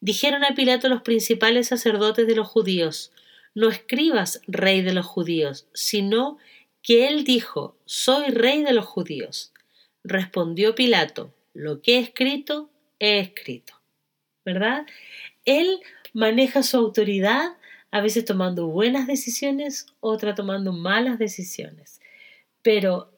[0.00, 3.12] Dijeron a Pilato los principales sacerdotes de los judíos,
[3.54, 6.38] no escribas rey de los judíos, sino
[6.80, 9.52] que él dijo, soy rey de los judíos.
[10.02, 13.74] Respondió Pilato, lo que he escrito, he escrito.
[14.46, 14.86] ¿Verdad?
[15.44, 15.80] Él
[16.14, 17.55] maneja su autoridad
[17.90, 22.00] a veces tomando buenas decisiones, otra tomando malas decisiones.
[22.62, 23.12] Pero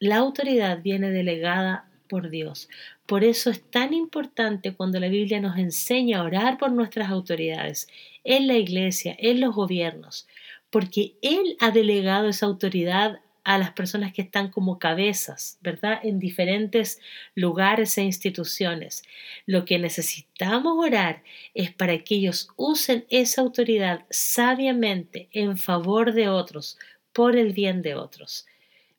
[0.00, 2.68] la autoridad viene delegada por Dios.
[3.06, 7.88] Por eso es tan importante cuando la Biblia nos enseña a orar por nuestras autoridades,
[8.24, 10.26] en la iglesia, en los gobiernos,
[10.70, 16.00] porque Él ha delegado esa autoridad a las personas que están como cabezas, ¿verdad?
[16.02, 17.00] En diferentes
[17.34, 19.04] lugares e instituciones.
[19.46, 21.22] Lo que necesitamos orar
[21.54, 26.76] es para que ellos usen esa autoridad sabiamente en favor de otros,
[27.14, 28.46] por el bien de otros.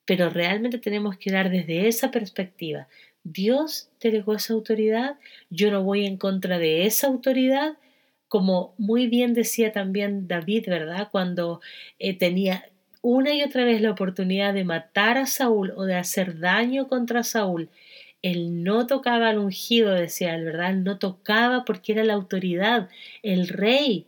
[0.05, 2.87] Pero realmente tenemos que orar desde esa perspectiva.
[3.23, 5.19] Dios delegó esa autoridad,
[5.51, 7.77] yo no voy en contra de esa autoridad,
[8.27, 11.09] como muy bien decía también David, ¿verdad?
[11.11, 11.61] Cuando
[11.99, 12.68] eh, tenía
[13.01, 17.23] una y otra vez la oportunidad de matar a Saúl o de hacer daño contra
[17.23, 17.69] Saúl,
[18.21, 20.73] él no tocaba al ungido, decía él, ¿verdad?
[20.73, 22.89] No tocaba porque era la autoridad,
[23.23, 24.07] el rey,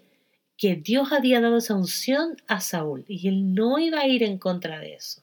[0.57, 4.37] que Dios había dado esa unción a Saúl y él no iba a ir en
[4.37, 5.21] contra de eso.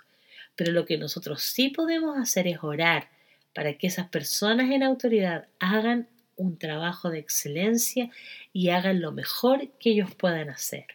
[0.56, 3.08] Pero lo que nosotros sí podemos hacer es orar
[3.54, 8.10] para que esas personas en autoridad hagan un trabajo de excelencia
[8.52, 10.86] y hagan lo mejor que ellos puedan hacer,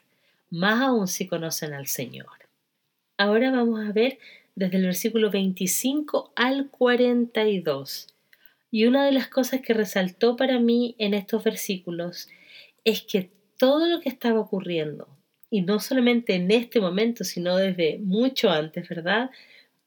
[0.50, 2.43] más aún si conocen al Señor.
[3.18, 4.18] Ahora vamos a ver
[4.56, 8.08] desde el versículo 25 al 42.
[8.72, 12.28] Y una de las cosas que resaltó para mí en estos versículos
[12.84, 15.08] es que todo lo que estaba ocurriendo,
[15.52, 19.30] y no solamente en este momento, sino desde mucho antes, ¿verdad?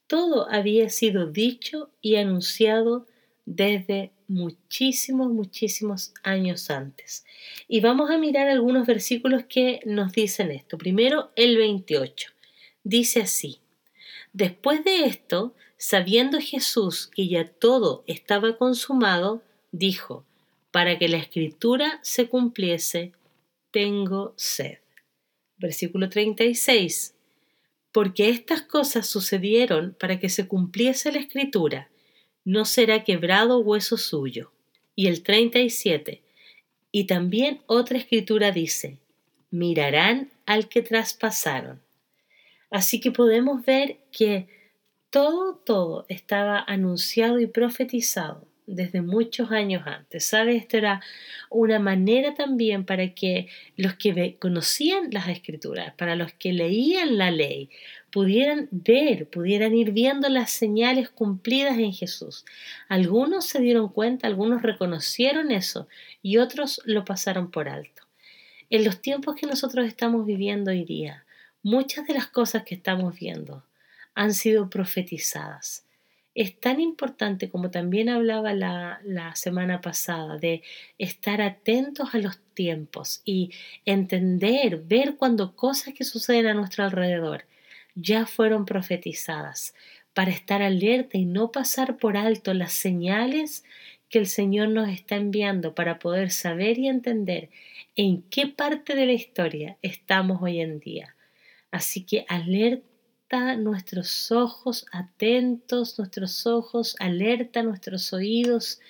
[0.06, 3.08] Todo había sido dicho y anunciado
[3.44, 7.26] desde muchísimos, muchísimos años antes.
[7.66, 10.78] Y vamos a mirar algunos versículos que nos dicen esto.
[10.78, 12.35] Primero, el 28
[12.86, 13.60] dice así,
[14.32, 20.26] Después de esto, sabiendo Jesús que ya todo estaba consumado, dijo,
[20.70, 23.12] para que la escritura se cumpliese,
[23.70, 24.76] tengo sed.
[25.56, 27.14] Versículo 36.
[27.92, 31.88] Porque estas cosas sucedieron para que se cumpliese la escritura,
[32.44, 34.52] no será quebrado hueso suyo.
[34.94, 36.20] Y el 37.
[36.92, 38.98] Y también otra escritura dice,
[39.50, 41.85] mirarán al que traspasaron.
[42.70, 44.48] Así que podemos ver que
[45.10, 50.26] todo, todo estaba anunciado y profetizado desde muchos años antes.
[50.26, 50.62] ¿Sabes?
[50.62, 51.00] Esto era
[51.50, 57.30] una manera también para que los que conocían las escrituras, para los que leían la
[57.30, 57.70] ley,
[58.10, 62.44] pudieran ver, pudieran ir viendo las señales cumplidas en Jesús.
[62.88, 65.86] Algunos se dieron cuenta, algunos reconocieron eso
[66.22, 68.02] y otros lo pasaron por alto.
[68.68, 71.25] En los tiempos que nosotros estamos viviendo hoy día,
[71.68, 73.64] Muchas de las cosas que estamos viendo
[74.14, 75.84] han sido profetizadas.
[76.32, 80.62] Es tan importante como también hablaba la, la semana pasada de
[80.96, 83.50] estar atentos a los tiempos y
[83.84, 87.46] entender, ver cuando cosas que suceden a nuestro alrededor
[87.96, 89.74] ya fueron profetizadas,
[90.14, 93.64] para estar alerta y no pasar por alto las señales
[94.08, 97.50] que el Señor nos está enviando para poder saber y entender
[97.96, 101.15] en qué parte de la historia estamos hoy en día.
[101.70, 108.80] Así que alerta nuestros ojos atentos, nuestros ojos, alerta nuestros oídos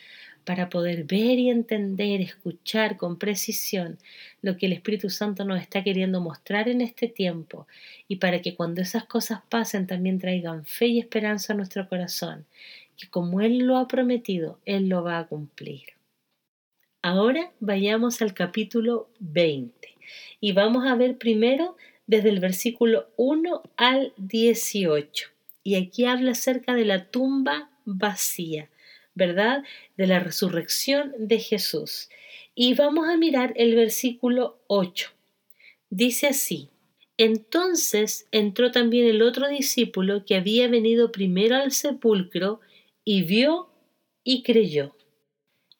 [0.47, 3.99] para poder ver y entender, escuchar con precisión
[4.43, 7.67] lo que el Espíritu Santo nos está queriendo mostrar en este tiempo
[8.07, 12.47] y para que cuando esas cosas pasen también traigan fe y esperanza a nuestro corazón,
[12.97, 15.97] que como Él lo ha prometido, Él lo va a cumplir.
[17.03, 19.97] Ahora vayamos al capítulo 20
[20.41, 25.29] y vamos a ver primero desde el versículo 1 al 18.
[25.63, 28.71] Y aquí habla acerca de la tumba vacía,
[29.15, 29.65] ¿verdad?
[29.97, 32.09] De la resurrección de Jesús.
[32.55, 35.11] Y vamos a mirar el versículo 8.
[35.91, 36.71] Dice así,
[37.19, 42.61] entonces entró también el otro discípulo que había venido primero al sepulcro
[43.05, 43.71] y vio
[44.23, 44.97] y creyó.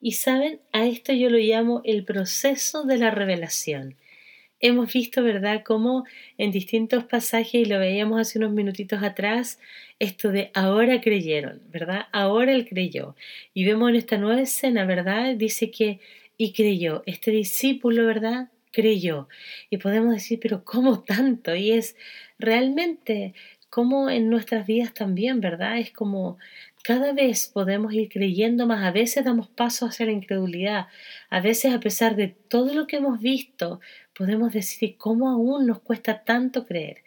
[0.01, 3.97] Y saben, a esto yo lo llamo el proceso de la revelación.
[4.61, 6.05] Hemos visto, ¿verdad?, cómo
[6.39, 9.61] en distintos pasajes, y lo veíamos hace unos minutitos atrás,
[9.99, 12.07] esto de ahora creyeron, ¿verdad?
[12.13, 13.15] Ahora él creyó.
[13.53, 15.37] Y vemos en esta nueva escena, ¿verdad?
[15.37, 16.01] Dice que
[16.39, 17.03] y creyó.
[17.07, 18.49] Este discípulo, ¿verdad?
[18.73, 19.29] Creyó.
[19.71, 21.55] Y podemos decir, pero ¿cómo tanto?
[21.55, 21.97] Y es
[22.39, 23.35] realmente
[23.69, 25.79] como en nuestras vidas también, ¿verdad?
[25.79, 26.39] Es como
[26.83, 30.87] cada vez podemos ir creyendo más, a veces damos paso hacia la incredulidad,
[31.31, 33.81] a veces a pesar de todo lo que hemos visto,
[34.17, 37.03] podemos decir, ¿cómo aún nos cuesta tanto creer?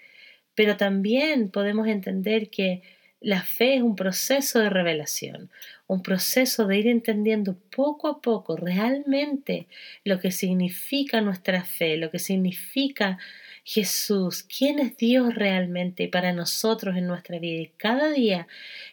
[0.55, 2.83] Pero también podemos entender que
[3.21, 5.49] la fe es un proceso de revelación,
[5.87, 9.67] un proceso de ir entendiendo poco a poco realmente
[10.05, 13.17] lo que significa nuestra fe, lo que significa
[13.71, 17.61] Jesús, quién es Dios realmente para nosotros en nuestra vida.
[17.61, 18.47] Y cada día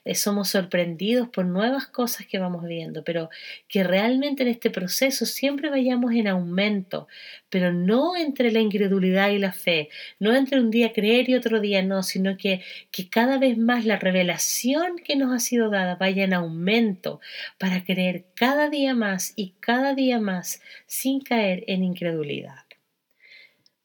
[0.04, 3.30] eh, somos sorprendidos por nuevas cosas que vamos viendo, pero
[3.68, 7.08] que realmente en este proceso siempre vayamos en aumento,
[7.48, 11.58] pero no entre la incredulidad y la fe, no entre un día creer y otro
[11.60, 12.60] día no, sino que,
[12.90, 17.18] que cada vez más la revelación que nos ha sido dada vaya en aumento
[17.56, 22.65] para creer cada día más y cada día más sin caer en incredulidad.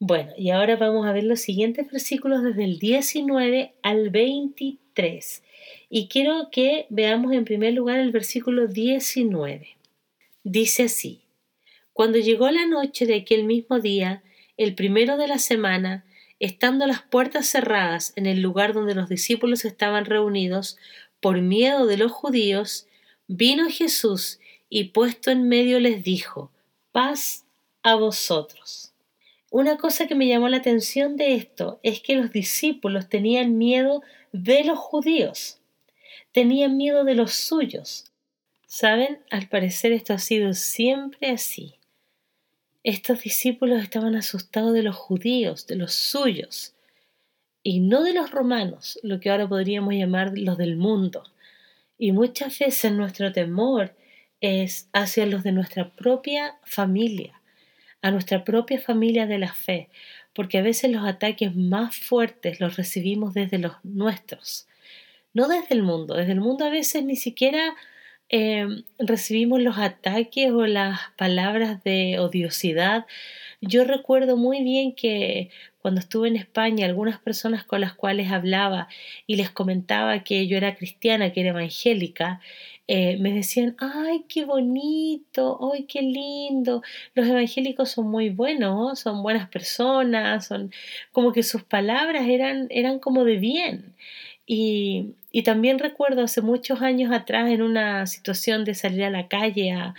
[0.04, 5.44] Bueno, y ahora vamos a ver los siguientes versículos desde el 19 al 23.
[5.90, 9.76] Y quiero que veamos en primer lugar el versículo 19.
[10.42, 11.20] Dice así,
[11.92, 14.24] Cuando llegó la noche de aquel mismo día,
[14.56, 16.04] el primero de la semana,
[16.40, 20.78] estando las puertas cerradas en el lugar donde los discípulos estaban reunidos,
[21.20, 22.88] por miedo de los judíos,
[23.28, 26.50] vino Jesús y puesto en medio les dijo,
[26.90, 27.44] paz
[27.84, 28.91] a vosotros.
[29.52, 34.00] Una cosa que me llamó la atención de esto es que los discípulos tenían miedo
[34.32, 35.60] de los judíos,
[36.32, 38.10] tenían miedo de los suyos.
[38.66, 39.18] ¿Saben?
[39.30, 41.74] Al parecer esto ha sido siempre así.
[42.82, 46.74] Estos discípulos estaban asustados de los judíos, de los suyos,
[47.62, 51.24] y no de los romanos, lo que ahora podríamos llamar los del mundo.
[51.98, 53.94] Y muchas veces nuestro temor
[54.40, 57.41] es hacia los de nuestra propia familia
[58.02, 59.88] a nuestra propia familia de la fe,
[60.34, 64.66] porque a veces los ataques más fuertes los recibimos desde los nuestros,
[65.32, 66.14] no desde el mundo.
[66.14, 67.74] Desde el mundo a veces ni siquiera
[68.28, 68.66] eh,
[68.98, 73.06] recibimos los ataques o las palabras de odiosidad.
[73.60, 75.50] Yo recuerdo muy bien que
[75.80, 78.88] cuando estuve en España, algunas personas con las cuales hablaba
[79.26, 82.40] y les comentaba que yo era cristiana, que era evangélica,
[82.94, 86.82] eh, me decían, ay, qué bonito, ay, qué lindo.
[87.14, 90.70] Los evangélicos son muy buenos, son buenas personas, son
[91.10, 93.94] como que sus palabras eran, eran como de bien.
[94.44, 99.26] Y, y también recuerdo hace muchos años atrás en una situación de salir a la
[99.26, 99.94] calle a,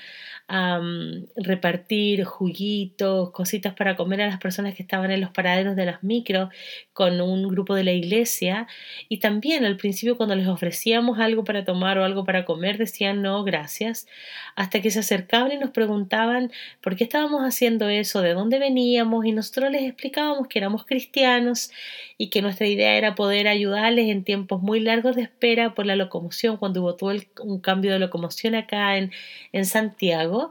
[1.35, 6.03] repartir juguitos, cositas para comer a las personas que estaban en los paraderos de las
[6.03, 6.49] micros
[6.93, 8.67] con un grupo de la iglesia.
[9.09, 13.21] Y también al principio cuando les ofrecíamos algo para tomar o algo para comer decían
[13.21, 14.07] no, gracias,
[14.55, 16.51] hasta que se acercaban y nos preguntaban
[16.81, 21.71] por qué estábamos haciendo eso, de dónde veníamos y nosotros les explicábamos que éramos cristianos
[22.17, 25.95] y que nuestra idea era poder ayudarles en tiempos muy largos de espera por la
[25.95, 29.11] locomoción, cuando hubo todo un cambio de locomoción acá en,
[29.51, 30.42] en Santiago.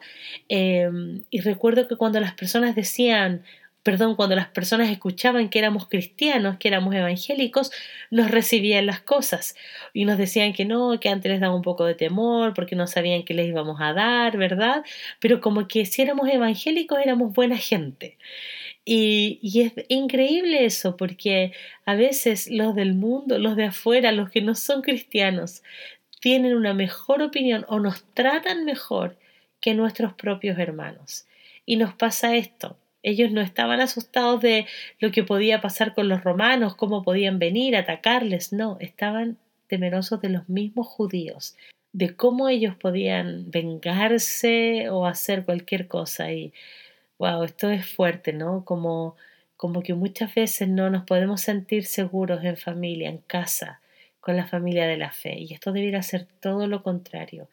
[0.49, 3.43] Em, y recuerdo que cuando las personas decían,
[3.83, 7.73] perdón, cuando las personas escuchaban que éramos cristianos, que éramos evangélicos,
[8.11, 9.57] nos recibían las cosas
[9.93, 12.87] y nos decían que no, que antes les daba un poco de temor porque no
[12.87, 14.85] sabían qué les íbamos a dar, ¿verdad?
[15.21, 18.19] Pero como que si éramos evangélicos éramos buena gente.
[18.85, 21.53] Y, y, es increíble eso, porque
[21.87, 25.63] a veces los del mundo, los de afuera, los que no son cristianos,
[26.21, 29.17] tienen una mejor opinión o nos tratan mejor
[29.63, 31.27] que nuestros propios hermanos.
[31.65, 32.77] Y nos pasa esto.
[33.03, 34.67] Ellos no estaban asustados de
[35.01, 40.21] lo que podía pasar con los romanos, cómo podían venir a atacarles, no, estaban temerosos
[40.21, 41.57] de los mismos judíos,
[41.93, 46.33] de cómo ellos podían vengarse o hacer cualquier cosa.
[46.33, 46.53] Y
[47.19, 48.65] wow, esto es fuerte, ¿no?
[48.65, 49.17] Como,
[49.57, 53.81] como que muchas veces no nos podemos sentir seguros en familia, en casa,
[54.23, 55.37] con la familia de la fe.
[55.37, 57.49] Y esto debiera ser todo lo contrario.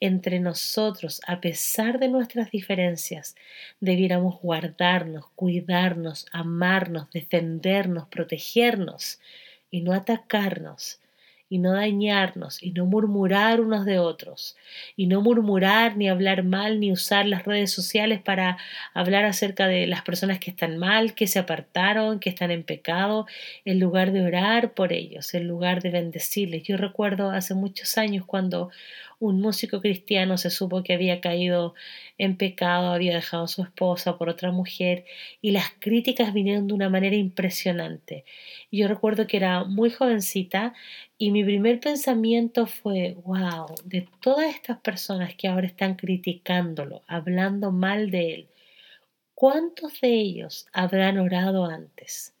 [0.00, 3.36] Entre nosotros, a pesar de nuestras diferencias,
[3.78, 9.20] debiéramos guardarnos, cuidarnos, amarnos, defendernos, protegernos
[9.70, 10.98] y no atacarnos
[11.48, 14.56] y no dañarnos y no murmurar unos de otros
[14.96, 18.56] y no murmurar ni hablar mal ni usar las redes sociales para
[18.94, 23.26] hablar acerca de las personas que están mal, que se apartaron, que están en pecado,
[23.64, 26.62] en lugar de orar por ellos, en lugar de bendecirles.
[26.64, 28.70] Yo recuerdo hace muchos años cuando
[29.20, 31.74] un músico cristiano se supo que había caído
[32.18, 35.04] en pecado, había dejado a su esposa por otra mujer
[35.40, 38.24] y las críticas vinieron de una manera impresionante.
[38.70, 40.74] yo recuerdo que era muy jovencita
[41.18, 47.70] y mi primer pensamiento fue, wow, de todas estas personas que ahora están criticándolo, hablando
[47.72, 48.48] mal de él,
[49.34, 52.33] ¿cuántos de ellos habrán orado antes?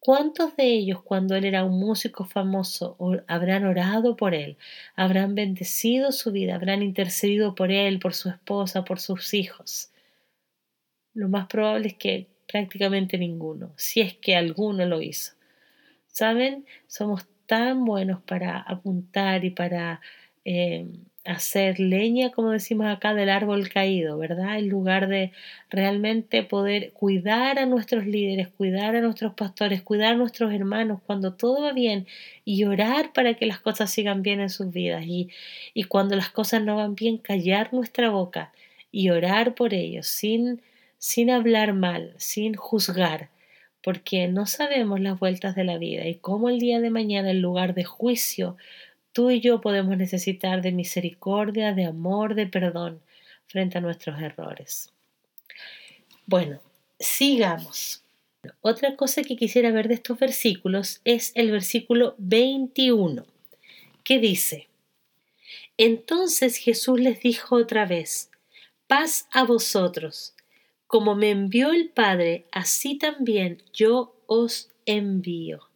[0.00, 2.96] ¿Cuántos de ellos, cuando él era un músico famoso,
[3.28, 4.56] habrán orado por él,
[4.96, 9.92] habrán bendecido su vida, habrán intercedido por él, por su esposa, por sus hijos?
[11.12, 15.34] Lo más probable es que prácticamente ninguno, si es que alguno lo hizo.
[16.06, 16.66] ¿Saben?
[16.86, 20.00] Somos tan buenos para apuntar y para
[20.46, 20.86] eh,
[21.24, 24.58] hacer leña, como decimos acá, del árbol caído, ¿verdad?
[24.58, 25.32] En lugar de
[25.68, 31.34] realmente poder cuidar a nuestros líderes, cuidar a nuestros pastores, cuidar a nuestros hermanos cuando
[31.34, 32.06] todo va bien
[32.44, 35.28] y orar para que las cosas sigan bien en sus vidas y,
[35.74, 38.52] y cuando las cosas no van bien, callar nuestra boca
[38.90, 40.62] y orar por ellos sin,
[40.98, 43.28] sin hablar mal, sin juzgar
[43.82, 47.40] porque no sabemos las vueltas de la vida y cómo el día de mañana en
[47.40, 48.56] lugar de juicio
[49.12, 53.00] Tú y yo podemos necesitar de misericordia, de amor, de perdón
[53.46, 54.92] frente a nuestros errores.
[56.26, 56.60] Bueno,
[56.98, 58.04] sigamos.
[58.60, 63.26] Otra cosa que quisiera ver de estos versículos es el versículo 21,
[64.04, 64.68] que dice,
[65.76, 68.30] Entonces Jesús les dijo otra vez,
[68.86, 70.34] paz a vosotros,
[70.86, 75.68] como me envió el Padre, así también yo os envío.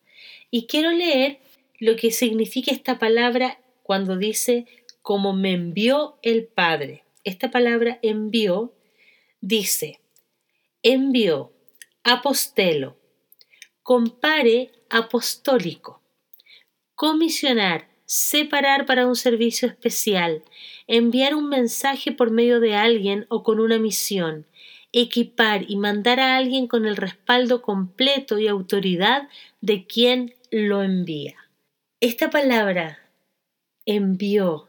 [0.51, 1.41] Y quiero leer
[1.79, 4.67] lo que significa esta palabra cuando dice
[5.03, 7.05] como me envió el Padre.
[7.25, 8.75] Esta palabra envió
[9.41, 10.01] dice
[10.85, 11.51] envió,
[12.05, 12.99] apostelo,
[13.83, 16.03] compare apostólico,
[16.95, 20.45] comisionar, separar para un servicio especial,
[20.87, 24.47] enviar un mensaje por medio de alguien o con una misión,
[24.93, 29.31] equipar y mandar a alguien con el respaldo completo y autoridad
[29.63, 31.44] de quien lo envía.
[32.05, 32.99] Esta palabra
[33.87, 34.69] envió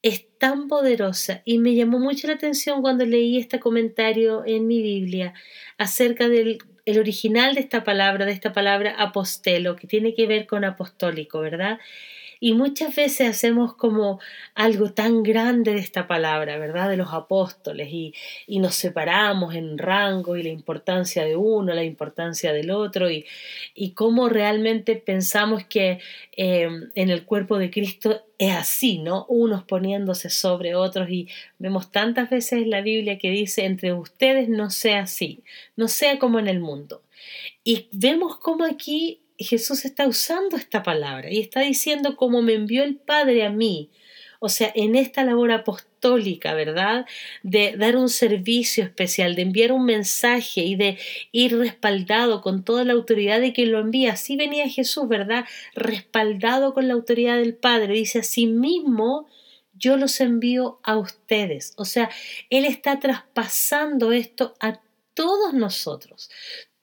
[0.00, 4.80] es tan poderosa y me llamó mucho la atención cuando leí este comentario en mi
[4.80, 5.34] Biblia
[5.76, 10.64] acerca del original de esta palabra, de esta palabra apostelo, que tiene que ver con
[10.64, 11.80] apostólico, ¿verdad?
[12.44, 14.18] Y muchas veces hacemos como
[14.56, 16.90] algo tan grande de esta palabra, ¿verdad?
[16.90, 18.14] De los apóstoles y,
[18.58, 23.26] nos separamos en rango y la importancia de uno, la importancia del otro y,
[23.76, 26.00] y cómo realmente pensamos que
[26.36, 29.24] eh, en el cuerpo de Cristo es así, ¿no?
[29.28, 31.28] Unos poniéndose sobre otros y
[31.60, 35.44] vemos tantas veces en la Biblia que dice, entre ustedes no sea así,
[35.76, 37.02] no sea como en el mundo.
[37.62, 42.84] Y vemos cómo aquí Jesús está usando esta palabra y está diciendo como me envió
[42.84, 43.90] el Padre a mí.
[44.44, 47.06] O sea, en esta labor apostólica, ¿verdad?
[47.44, 50.98] De dar un servicio especial, de enviar un mensaje y de
[51.30, 54.14] ir respaldado con toda la autoridad de quien lo envía.
[54.14, 55.44] Así venía Jesús, ¿verdad?
[55.76, 57.94] Respaldado con la autoridad del Padre.
[57.94, 59.28] Dice, así mismo
[59.74, 61.74] yo los envío a ustedes.
[61.76, 62.10] O sea,
[62.50, 64.80] Él está traspasando esto a
[65.14, 66.30] todos nosotros.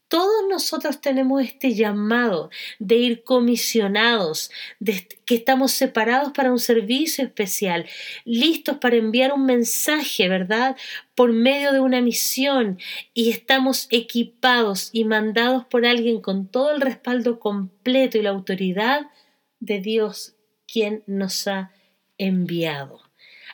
[0.09, 2.49] Todos nosotros tenemos este llamado
[2.79, 4.49] de ir comisionados,
[4.83, 7.85] que estamos separados para un servicio especial,
[8.25, 10.75] listos para enviar un mensaje, ¿verdad?
[11.13, 12.79] Por medio de una misión
[13.13, 19.11] y estamos equipados y mandados por alguien con todo el respaldo completo y la autoridad
[19.59, 20.33] de Dios,
[20.65, 21.71] quien nos ha
[22.17, 23.08] enviado.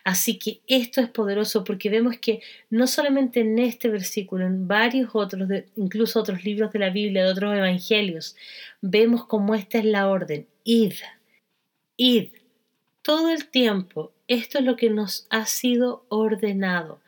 [0.06, 2.40] Así que esto es poderoso porque vemos que
[2.70, 7.32] no solamente en este versículo, en varios otros, incluso otros libros de la Biblia, de
[7.32, 8.36] otros evangelios,
[8.82, 10.46] vemos cómo esta es la orden.
[10.64, 10.94] Id,
[11.98, 12.28] id,
[13.02, 14.14] todo el tiempo.
[14.28, 17.02] Esto es lo que nos ha sido ordenado.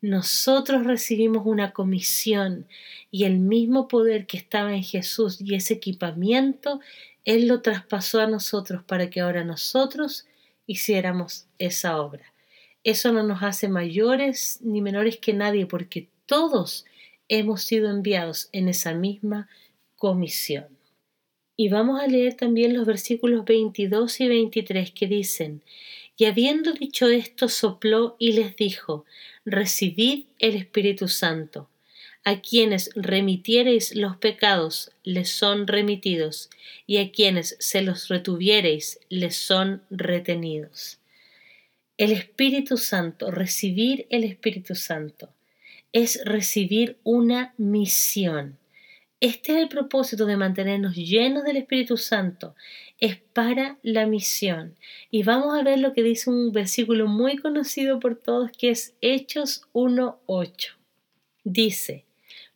[0.00, 2.66] Nosotros recibimos una comisión
[3.12, 6.80] y el mismo poder que estaba en Jesús y ese equipamiento,
[7.24, 10.26] Él lo traspasó a nosotros para que ahora nosotros
[10.66, 12.31] hiciéramos esa obra.
[12.84, 16.84] Eso no nos hace mayores ni menores que nadie porque todos
[17.28, 19.48] hemos sido enviados en esa misma
[19.96, 20.66] comisión.
[21.56, 25.62] Y vamos a leer también los versículos 22 y 23 que dicen,
[26.16, 29.04] y habiendo dicho esto, sopló y les dijo,
[29.44, 31.68] recibid el Espíritu Santo.
[32.24, 36.50] A quienes remitiereis los pecados, les son remitidos,
[36.86, 40.98] y a quienes se los retuviereis, les son retenidos.
[42.02, 45.28] El Espíritu Santo, recibir el Espíritu Santo,
[45.92, 48.58] es recibir una misión.
[49.20, 52.56] Este es el propósito de mantenernos llenos del Espíritu Santo,
[52.98, 54.74] es para la misión.
[55.12, 58.96] Y vamos a ver lo que dice un versículo muy conocido por todos que es
[59.00, 60.72] Hechos 1.8.
[61.44, 62.04] Dice,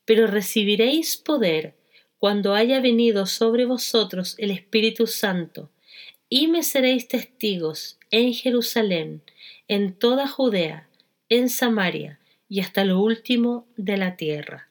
[0.05, 1.77] pero recibiréis poder
[2.19, 5.71] cuando haya venido sobre vosotros el Espíritu Santo,
[6.29, 9.23] y me seréis testigos en Jerusalén,
[9.69, 10.89] en toda Judea,
[11.29, 14.69] en Samaria y hasta lo último de la tierra.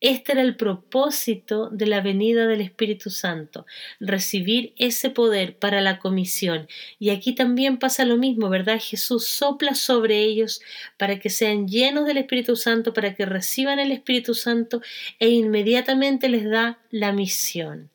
[0.00, 3.64] Este era el propósito de la venida del Espíritu Santo,
[4.00, 6.68] recibir ese poder para la comisión.
[6.98, 8.78] Y aquí también pasa lo mismo, ¿verdad?
[8.78, 10.60] Jesús sopla sobre ellos
[10.98, 14.82] para que sean llenos del Espíritu Santo, para que reciban el Espíritu Santo
[15.18, 17.88] e inmediatamente les da la misión.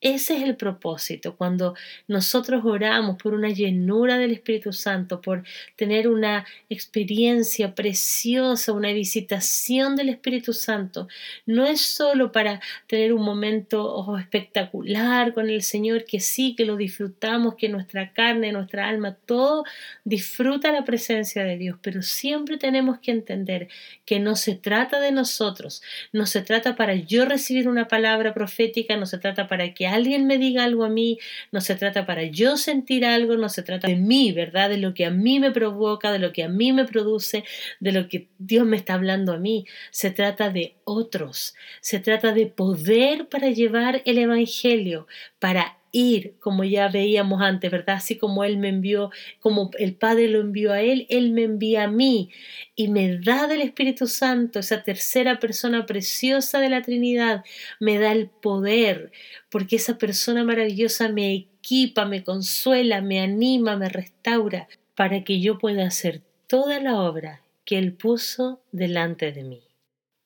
[0.00, 1.34] Ese es el propósito.
[1.36, 1.74] Cuando
[2.06, 5.42] nosotros oramos por una llenura del Espíritu Santo, por
[5.74, 11.08] tener una experiencia preciosa, una visitación del Espíritu Santo,
[11.46, 16.76] no es solo para tener un momento espectacular con el Señor, que sí, que lo
[16.76, 19.64] disfrutamos, que nuestra carne, nuestra alma, todo
[20.04, 23.66] disfruta la presencia de Dios, pero siempre tenemos que entender
[24.04, 25.82] que no se trata de nosotros,
[26.12, 30.26] no se trata para yo recibir una palabra profética, no se trata para que alguien
[30.26, 31.18] me diga algo a mí,
[31.52, 34.70] no se trata para yo sentir algo, no se trata de mí, ¿verdad?
[34.70, 37.44] De lo que a mí me provoca, de lo que a mí me produce,
[37.80, 39.66] de lo que Dios me está hablando a mí.
[39.90, 45.06] Se trata de otros, se trata de poder para llevar el Evangelio,
[45.38, 47.96] para ir, como ya veíamos antes, ¿verdad?
[47.96, 49.10] Así como Él me envió,
[49.40, 52.30] como el Padre lo envió a Él, Él me envía a mí
[52.74, 57.44] y me da del Espíritu Santo, esa tercera persona preciosa de la Trinidad,
[57.80, 59.12] me da el poder,
[59.50, 65.58] porque esa persona maravillosa me equipa, me consuela, me anima, me restaura, para que yo
[65.58, 69.62] pueda hacer toda la obra que Él puso delante de mí.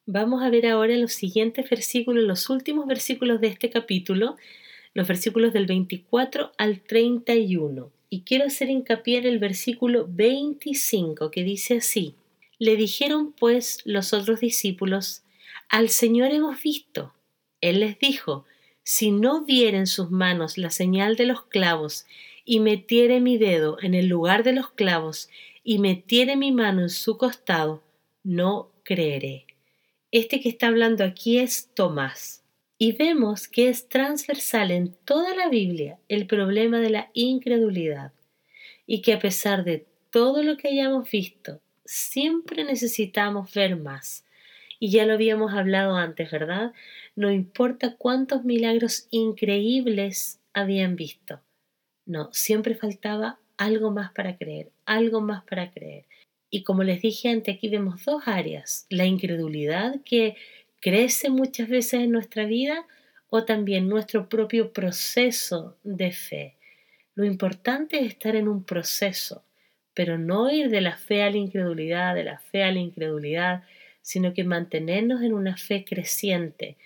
[0.07, 4.37] Vamos a ver ahora los siguientes versículos, los últimos versículos de este capítulo,
[4.95, 7.91] los versículos del 24 al 31.
[8.11, 12.15] Y quiero hacer hincapié en el versículo 25 que dice así.
[12.59, 15.23] Le dijeron pues los otros discípulos,
[15.69, 17.15] al Señor hemos visto.
[17.61, 18.45] Él les dijo,
[18.85, 22.05] si no vieren sus manos la señal de los clavos,
[22.45, 25.29] y metiere mi dedo en el lugar de los clavos,
[25.63, 27.83] y metiere mi mano en su costado,
[28.25, 29.47] no creeré.
[30.11, 32.42] Este que está hablando aquí es Tomás.
[32.83, 38.11] Y vemos que es transversal en toda la Biblia el problema de la incredulidad
[38.89, 44.25] y que a pesar de todo lo que hayamos visto, siempre necesitamos ver más.
[44.81, 46.73] Y ya lo habíamos hablado antes, ¿verdad?
[47.15, 51.41] No importa cuántos milagros increíbles habían visto.
[52.05, 56.07] No, siempre faltaba algo más para creer, algo más para creer.
[56.51, 58.87] Y como les dije antes, aquí vemos dos áreas.
[58.91, 60.37] La incredulidad que
[60.83, 62.87] crece muchas veces en nuestra vida
[63.31, 66.57] o también nuestro propio proceso de fe.
[67.15, 69.45] Lo importante es estar en un proceso,
[69.95, 73.63] pero no ir de la fe a la incredulidad, de la fe a la incredulidad,
[74.03, 76.77] sino que mantenernos en una fe creciente,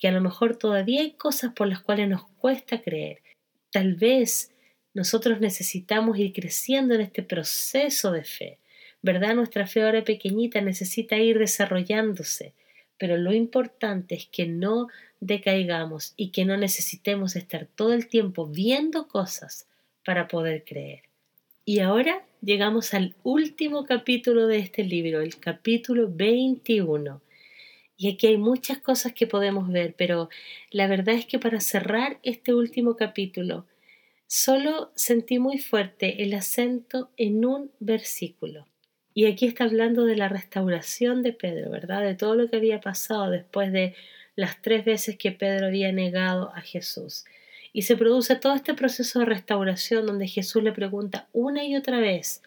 [0.00, 3.22] que a lo mejor todavía hay cosas por las cuales nos cuesta creer.
[3.70, 4.52] Tal vez
[4.94, 8.58] nosotros necesitamos ir creciendo en este proceso de fe,
[9.00, 9.36] ¿verdad?
[9.36, 12.52] Nuestra fe ahora pequeñita necesita ir desarrollándose
[12.98, 14.88] pero lo importante es que no
[15.20, 19.66] decaigamos y que no necesitemos estar todo el tiempo viendo cosas
[20.04, 21.02] para poder creer.
[21.64, 27.22] Y ahora llegamos al último capítulo de este libro, el capítulo 21.
[27.96, 30.28] Y aquí hay muchas cosas que podemos ver, pero
[30.70, 33.66] la verdad es que para cerrar este último capítulo,
[34.26, 38.66] solo sentí muy fuerte el acento en un versículo.
[39.14, 42.02] Y aquí está hablando de la restauración de Pedro, ¿verdad?
[42.02, 43.94] De todo lo que había pasado después de
[44.34, 47.24] las tres veces que Pedro había negado a Jesús.
[47.72, 52.00] Y se produce todo este proceso de restauración donde Jesús le pregunta una y otra
[52.00, 52.42] vez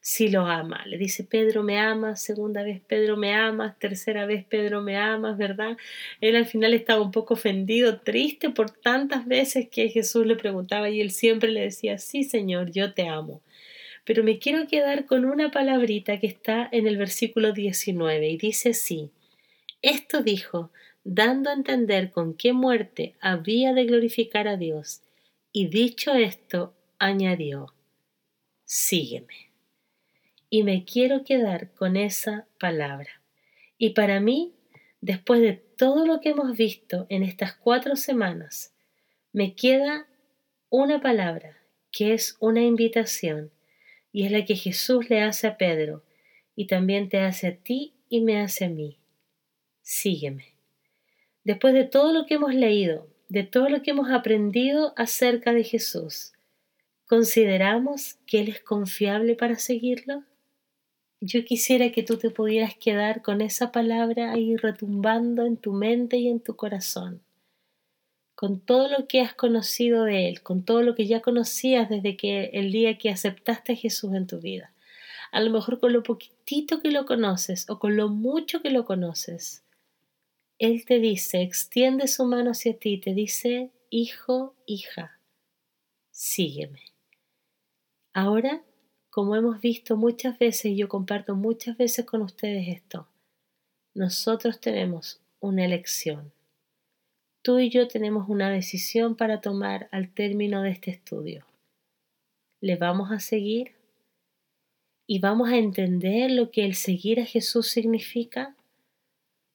[0.00, 0.84] si lo ama.
[0.86, 5.34] Le dice, Pedro me ama, segunda vez Pedro me ama, tercera vez Pedro me ama,
[5.36, 5.76] ¿verdad?
[6.20, 10.90] Él al final estaba un poco ofendido, triste por tantas veces que Jesús le preguntaba
[10.90, 13.40] y él siempre le decía, sí Señor, yo te amo
[14.08, 18.70] pero me quiero quedar con una palabrita que está en el versículo 19 y dice
[18.70, 19.10] así,
[19.82, 20.70] esto dijo,
[21.04, 25.02] dando a entender con qué muerte había de glorificar a Dios,
[25.52, 27.74] y dicho esto, añadió,
[28.64, 29.50] sígueme.
[30.48, 33.20] Y me quiero quedar con esa palabra.
[33.76, 34.54] Y para mí,
[35.02, 38.72] después de todo lo que hemos visto en estas cuatro semanas,
[39.34, 40.08] me queda
[40.70, 41.58] una palabra,
[41.92, 43.52] que es una invitación,
[44.18, 46.02] y es la que Jesús le hace a Pedro,
[46.56, 48.98] y también te hace a ti y me hace a mí.
[49.80, 50.56] Sígueme.
[51.44, 55.62] Después de todo lo que hemos leído, de todo lo que hemos aprendido acerca de
[55.62, 56.32] Jesús,
[57.06, 60.24] ¿consideramos que Él es confiable para seguirlo?
[61.20, 66.16] Yo quisiera que tú te pudieras quedar con esa palabra ahí retumbando en tu mente
[66.16, 67.22] y en tu corazón,
[68.38, 72.16] con todo lo que has conocido de Él, con todo lo que ya conocías desde
[72.16, 74.72] que el día que aceptaste a Jesús en tu vida.
[75.32, 78.84] A lo mejor con lo poquitito que lo conoces o con lo mucho que lo
[78.84, 79.64] conoces
[80.58, 85.20] él te dice, extiende su mano hacia ti, te dice, hijo, hija,
[86.10, 86.82] sígueme.
[88.12, 88.64] Ahora,
[89.08, 93.06] como hemos visto muchas veces, y yo comparto muchas veces con ustedes esto,
[93.94, 96.32] nosotros tenemos una elección.
[97.42, 101.46] Tú y yo tenemos una decisión para tomar al término de este estudio.
[102.60, 103.72] ¿Le vamos a seguir?
[105.06, 108.54] ¿Y vamos a entender lo que el seguir a Jesús significa?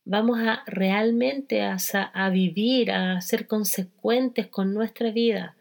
[0.06, 5.56] vamos a realmente a, vivir, a ser consecuentes con nuestra vida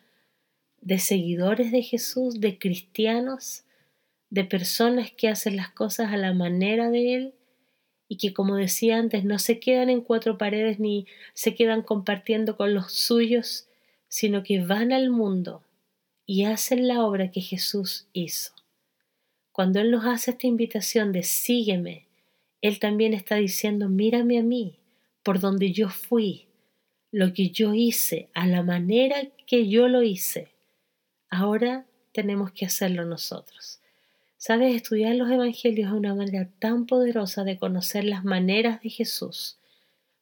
[0.80, 3.64] de seguidores de Jesús, de cristianos,
[4.30, 7.34] de personas que hacen las cosas a la manera de Él
[8.12, 12.58] y que, como decía antes, no se quedan en cuatro paredes ni se quedan compartiendo
[12.58, 13.68] con los suyos,
[14.06, 15.64] sino que van al mundo
[16.26, 18.52] y hacen la obra que Jesús hizo.
[19.50, 22.06] Cuando Él nos hace esta invitación de sígueme,
[22.60, 24.78] él también está diciendo, mírame a mí,
[25.22, 26.48] por donde yo fui,
[27.10, 30.52] lo que yo hice, a la manera que yo lo hice.
[31.30, 33.80] Ahora tenemos que hacerlo nosotros.
[34.44, 39.56] Sabes, estudiar los evangelios es una manera tan poderosa de conocer las maneras de Jesús,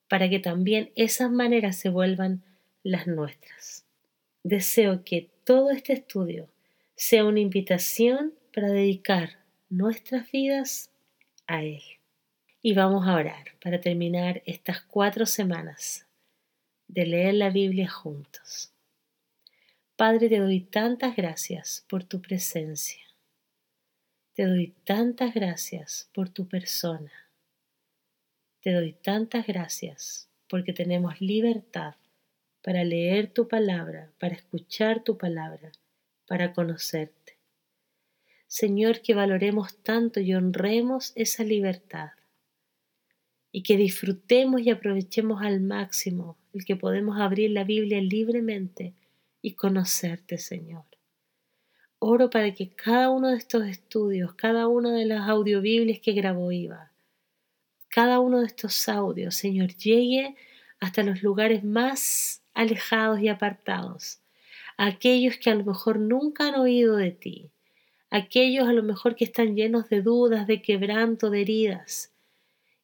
[0.08, 2.42] para que también esas maneras se vuelvan
[2.82, 3.86] las nuestras.
[4.42, 6.50] Deseo que todo este estudio
[6.96, 9.38] sea una invitación para dedicar
[9.70, 10.90] nuestras vidas
[11.46, 11.80] a Él.
[12.60, 16.06] Y vamos a orar para terminar estas cuatro semanas
[16.88, 18.70] de leer la Biblia juntos.
[19.96, 23.09] Padre, te doy tantas gracias por tu presencia.
[24.32, 27.12] Te doy tantas gracias por tu persona.
[28.60, 31.96] Te doy tantas gracias porque tenemos libertad
[32.62, 35.72] para leer tu palabra, para escuchar tu palabra,
[36.26, 37.38] para conocerte.
[38.46, 42.10] Señor, que valoremos tanto y honremos esa libertad
[43.52, 48.94] y que disfrutemos y aprovechemos al máximo el que podemos abrir la Biblia libremente
[49.42, 50.89] y conocerte, Señor.
[52.02, 56.50] Oro para que cada uno de estos estudios, cada una de las audiobiblias que grabó
[56.50, 56.90] Iva,
[57.90, 60.34] cada uno de estos audios, Señor, llegue
[60.80, 64.20] hasta los lugares más alejados y apartados,
[64.78, 67.50] aquellos que a lo mejor nunca han oído de ti,
[68.08, 72.14] aquellos a lo mejor que están llenos de dudas, de quebranto, de heridas,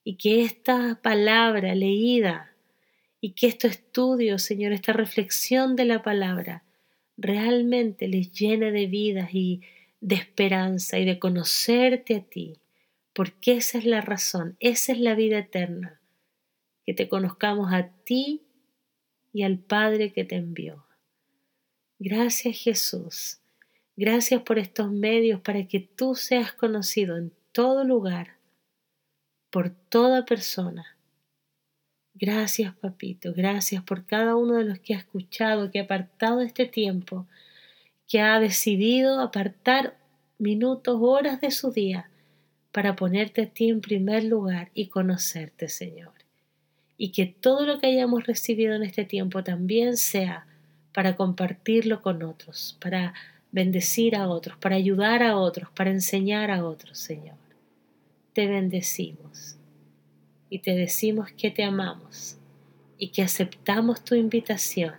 [0.05, 2.53] y que esta palabra leída
[3.23, 6.66] y que estos estudios, Señor, esta reflexión de la palabra,
[7.17, 9.63] realmente les llene de vida y
[10.01, 12.59] de esperanza y de conocerte a ti,
[13.13, 16.01] porque esa es la razón, esa es la vida eterna,
[16.85, 18.43] que te conozcamos a ti
[19.33, 20.87] y al Padre que te envió.
[21.99, 23.41] Gracias Jesús,
[23.97, 28.37] gracias por estos medios para que tú seas conocido en todo lugar
[29.57, 30.96] por toda persona.
[32.19, 36.67] Gracias, papito, gracias por cada uno de los que ha escuchado, que ha apartado este
[36.67, 37.27] tiempo,
[38.09, 39.99] que ha decidido apartar
[40.39, 42.09] minutos, horas de su día
[42.73, 46.13] para ponerte a ti en primer lugar y conocerte, Señor.
[46.97, 50.47] Y que todo lo que hayamos recibido en este tiempo también sea
[50.93, 53.13] para compartirlo con otros, para
[53.53, 57.37] bendecir a otros, para ayudar a otros, para enseñar a otros, Señor
[58.37, 59.57] te bendecimos
[60.49, 62.39] y te decimos que te amamos
[62.99, 64.95] y que aceptamos tu invitación.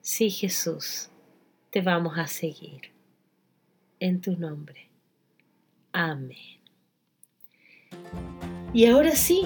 [0.00, 1.10] Sí, Jesús,
[1.70, 2.90] te vamos a seguir.
[3.98, 4.88] En tu nombre.
[5.92, 6.60] Amén.
[8.72, 9.42] Y ahora sí,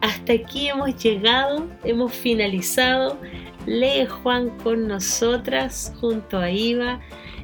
[0.00, 3.18] hasta aquí hemos llegado, hemos finalizado.
[3.66, 7.00] Lee Juan con nosotras junto a Iva.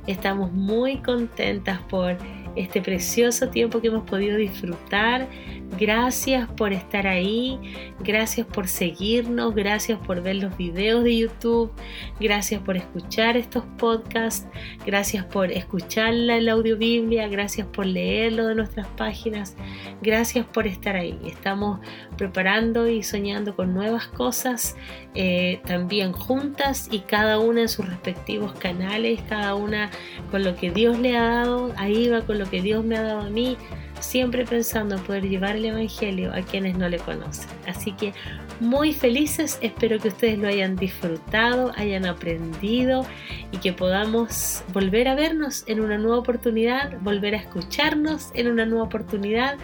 [0.08, 2.16] Estamos muy contentas por
[2.58, 5.28] este precioso tiempo que hemos podido disfrutar
[5.76, 7.58] Gracias por estar ahí,
[8.00, 11.70] gracias por seguirnos, gracias por ver los videos de YouTube,
[12.18, 14.48] gracias por escuchar estos podcasts,
[14.86, 19.56] gracias por escuchar la, audio Biblia, gracias por leerlo de nuestras páginas,
[20.00, 21.18] gracias por estar ahí.
[21.24, 21.80] Estamos
[22.16, 24.74] preparando y soñando con nuevas cosas,
[25.14, 29.90] eh, también juntas y cada una en sus respectivos canales, cada una
[30.30, 33.20] con lo que Dios le ha dado, ahí va con que Dios me ha dado
[33.20, 33.56] a mí
[34.00, 37.48] siempre pensando en poder llevar el Evangelio a quienes no le conocen.
[37.66, 38.12] Así que
[38.60, 43.06] muy felices, espero que ustedes lo hayan disfrutado, hayan aprendido
[43.52, 48.66] y que podamos volver a vernos en una nueva oportunidad, volver a escucharnos en una
[48.66, 49.58] nueva oportunidad.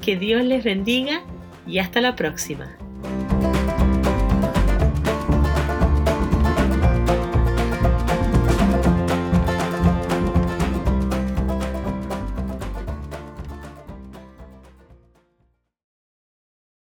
[0.00, 1.22] Que Dios les bendiga
[1.66, 2.76] y hasta la próxima.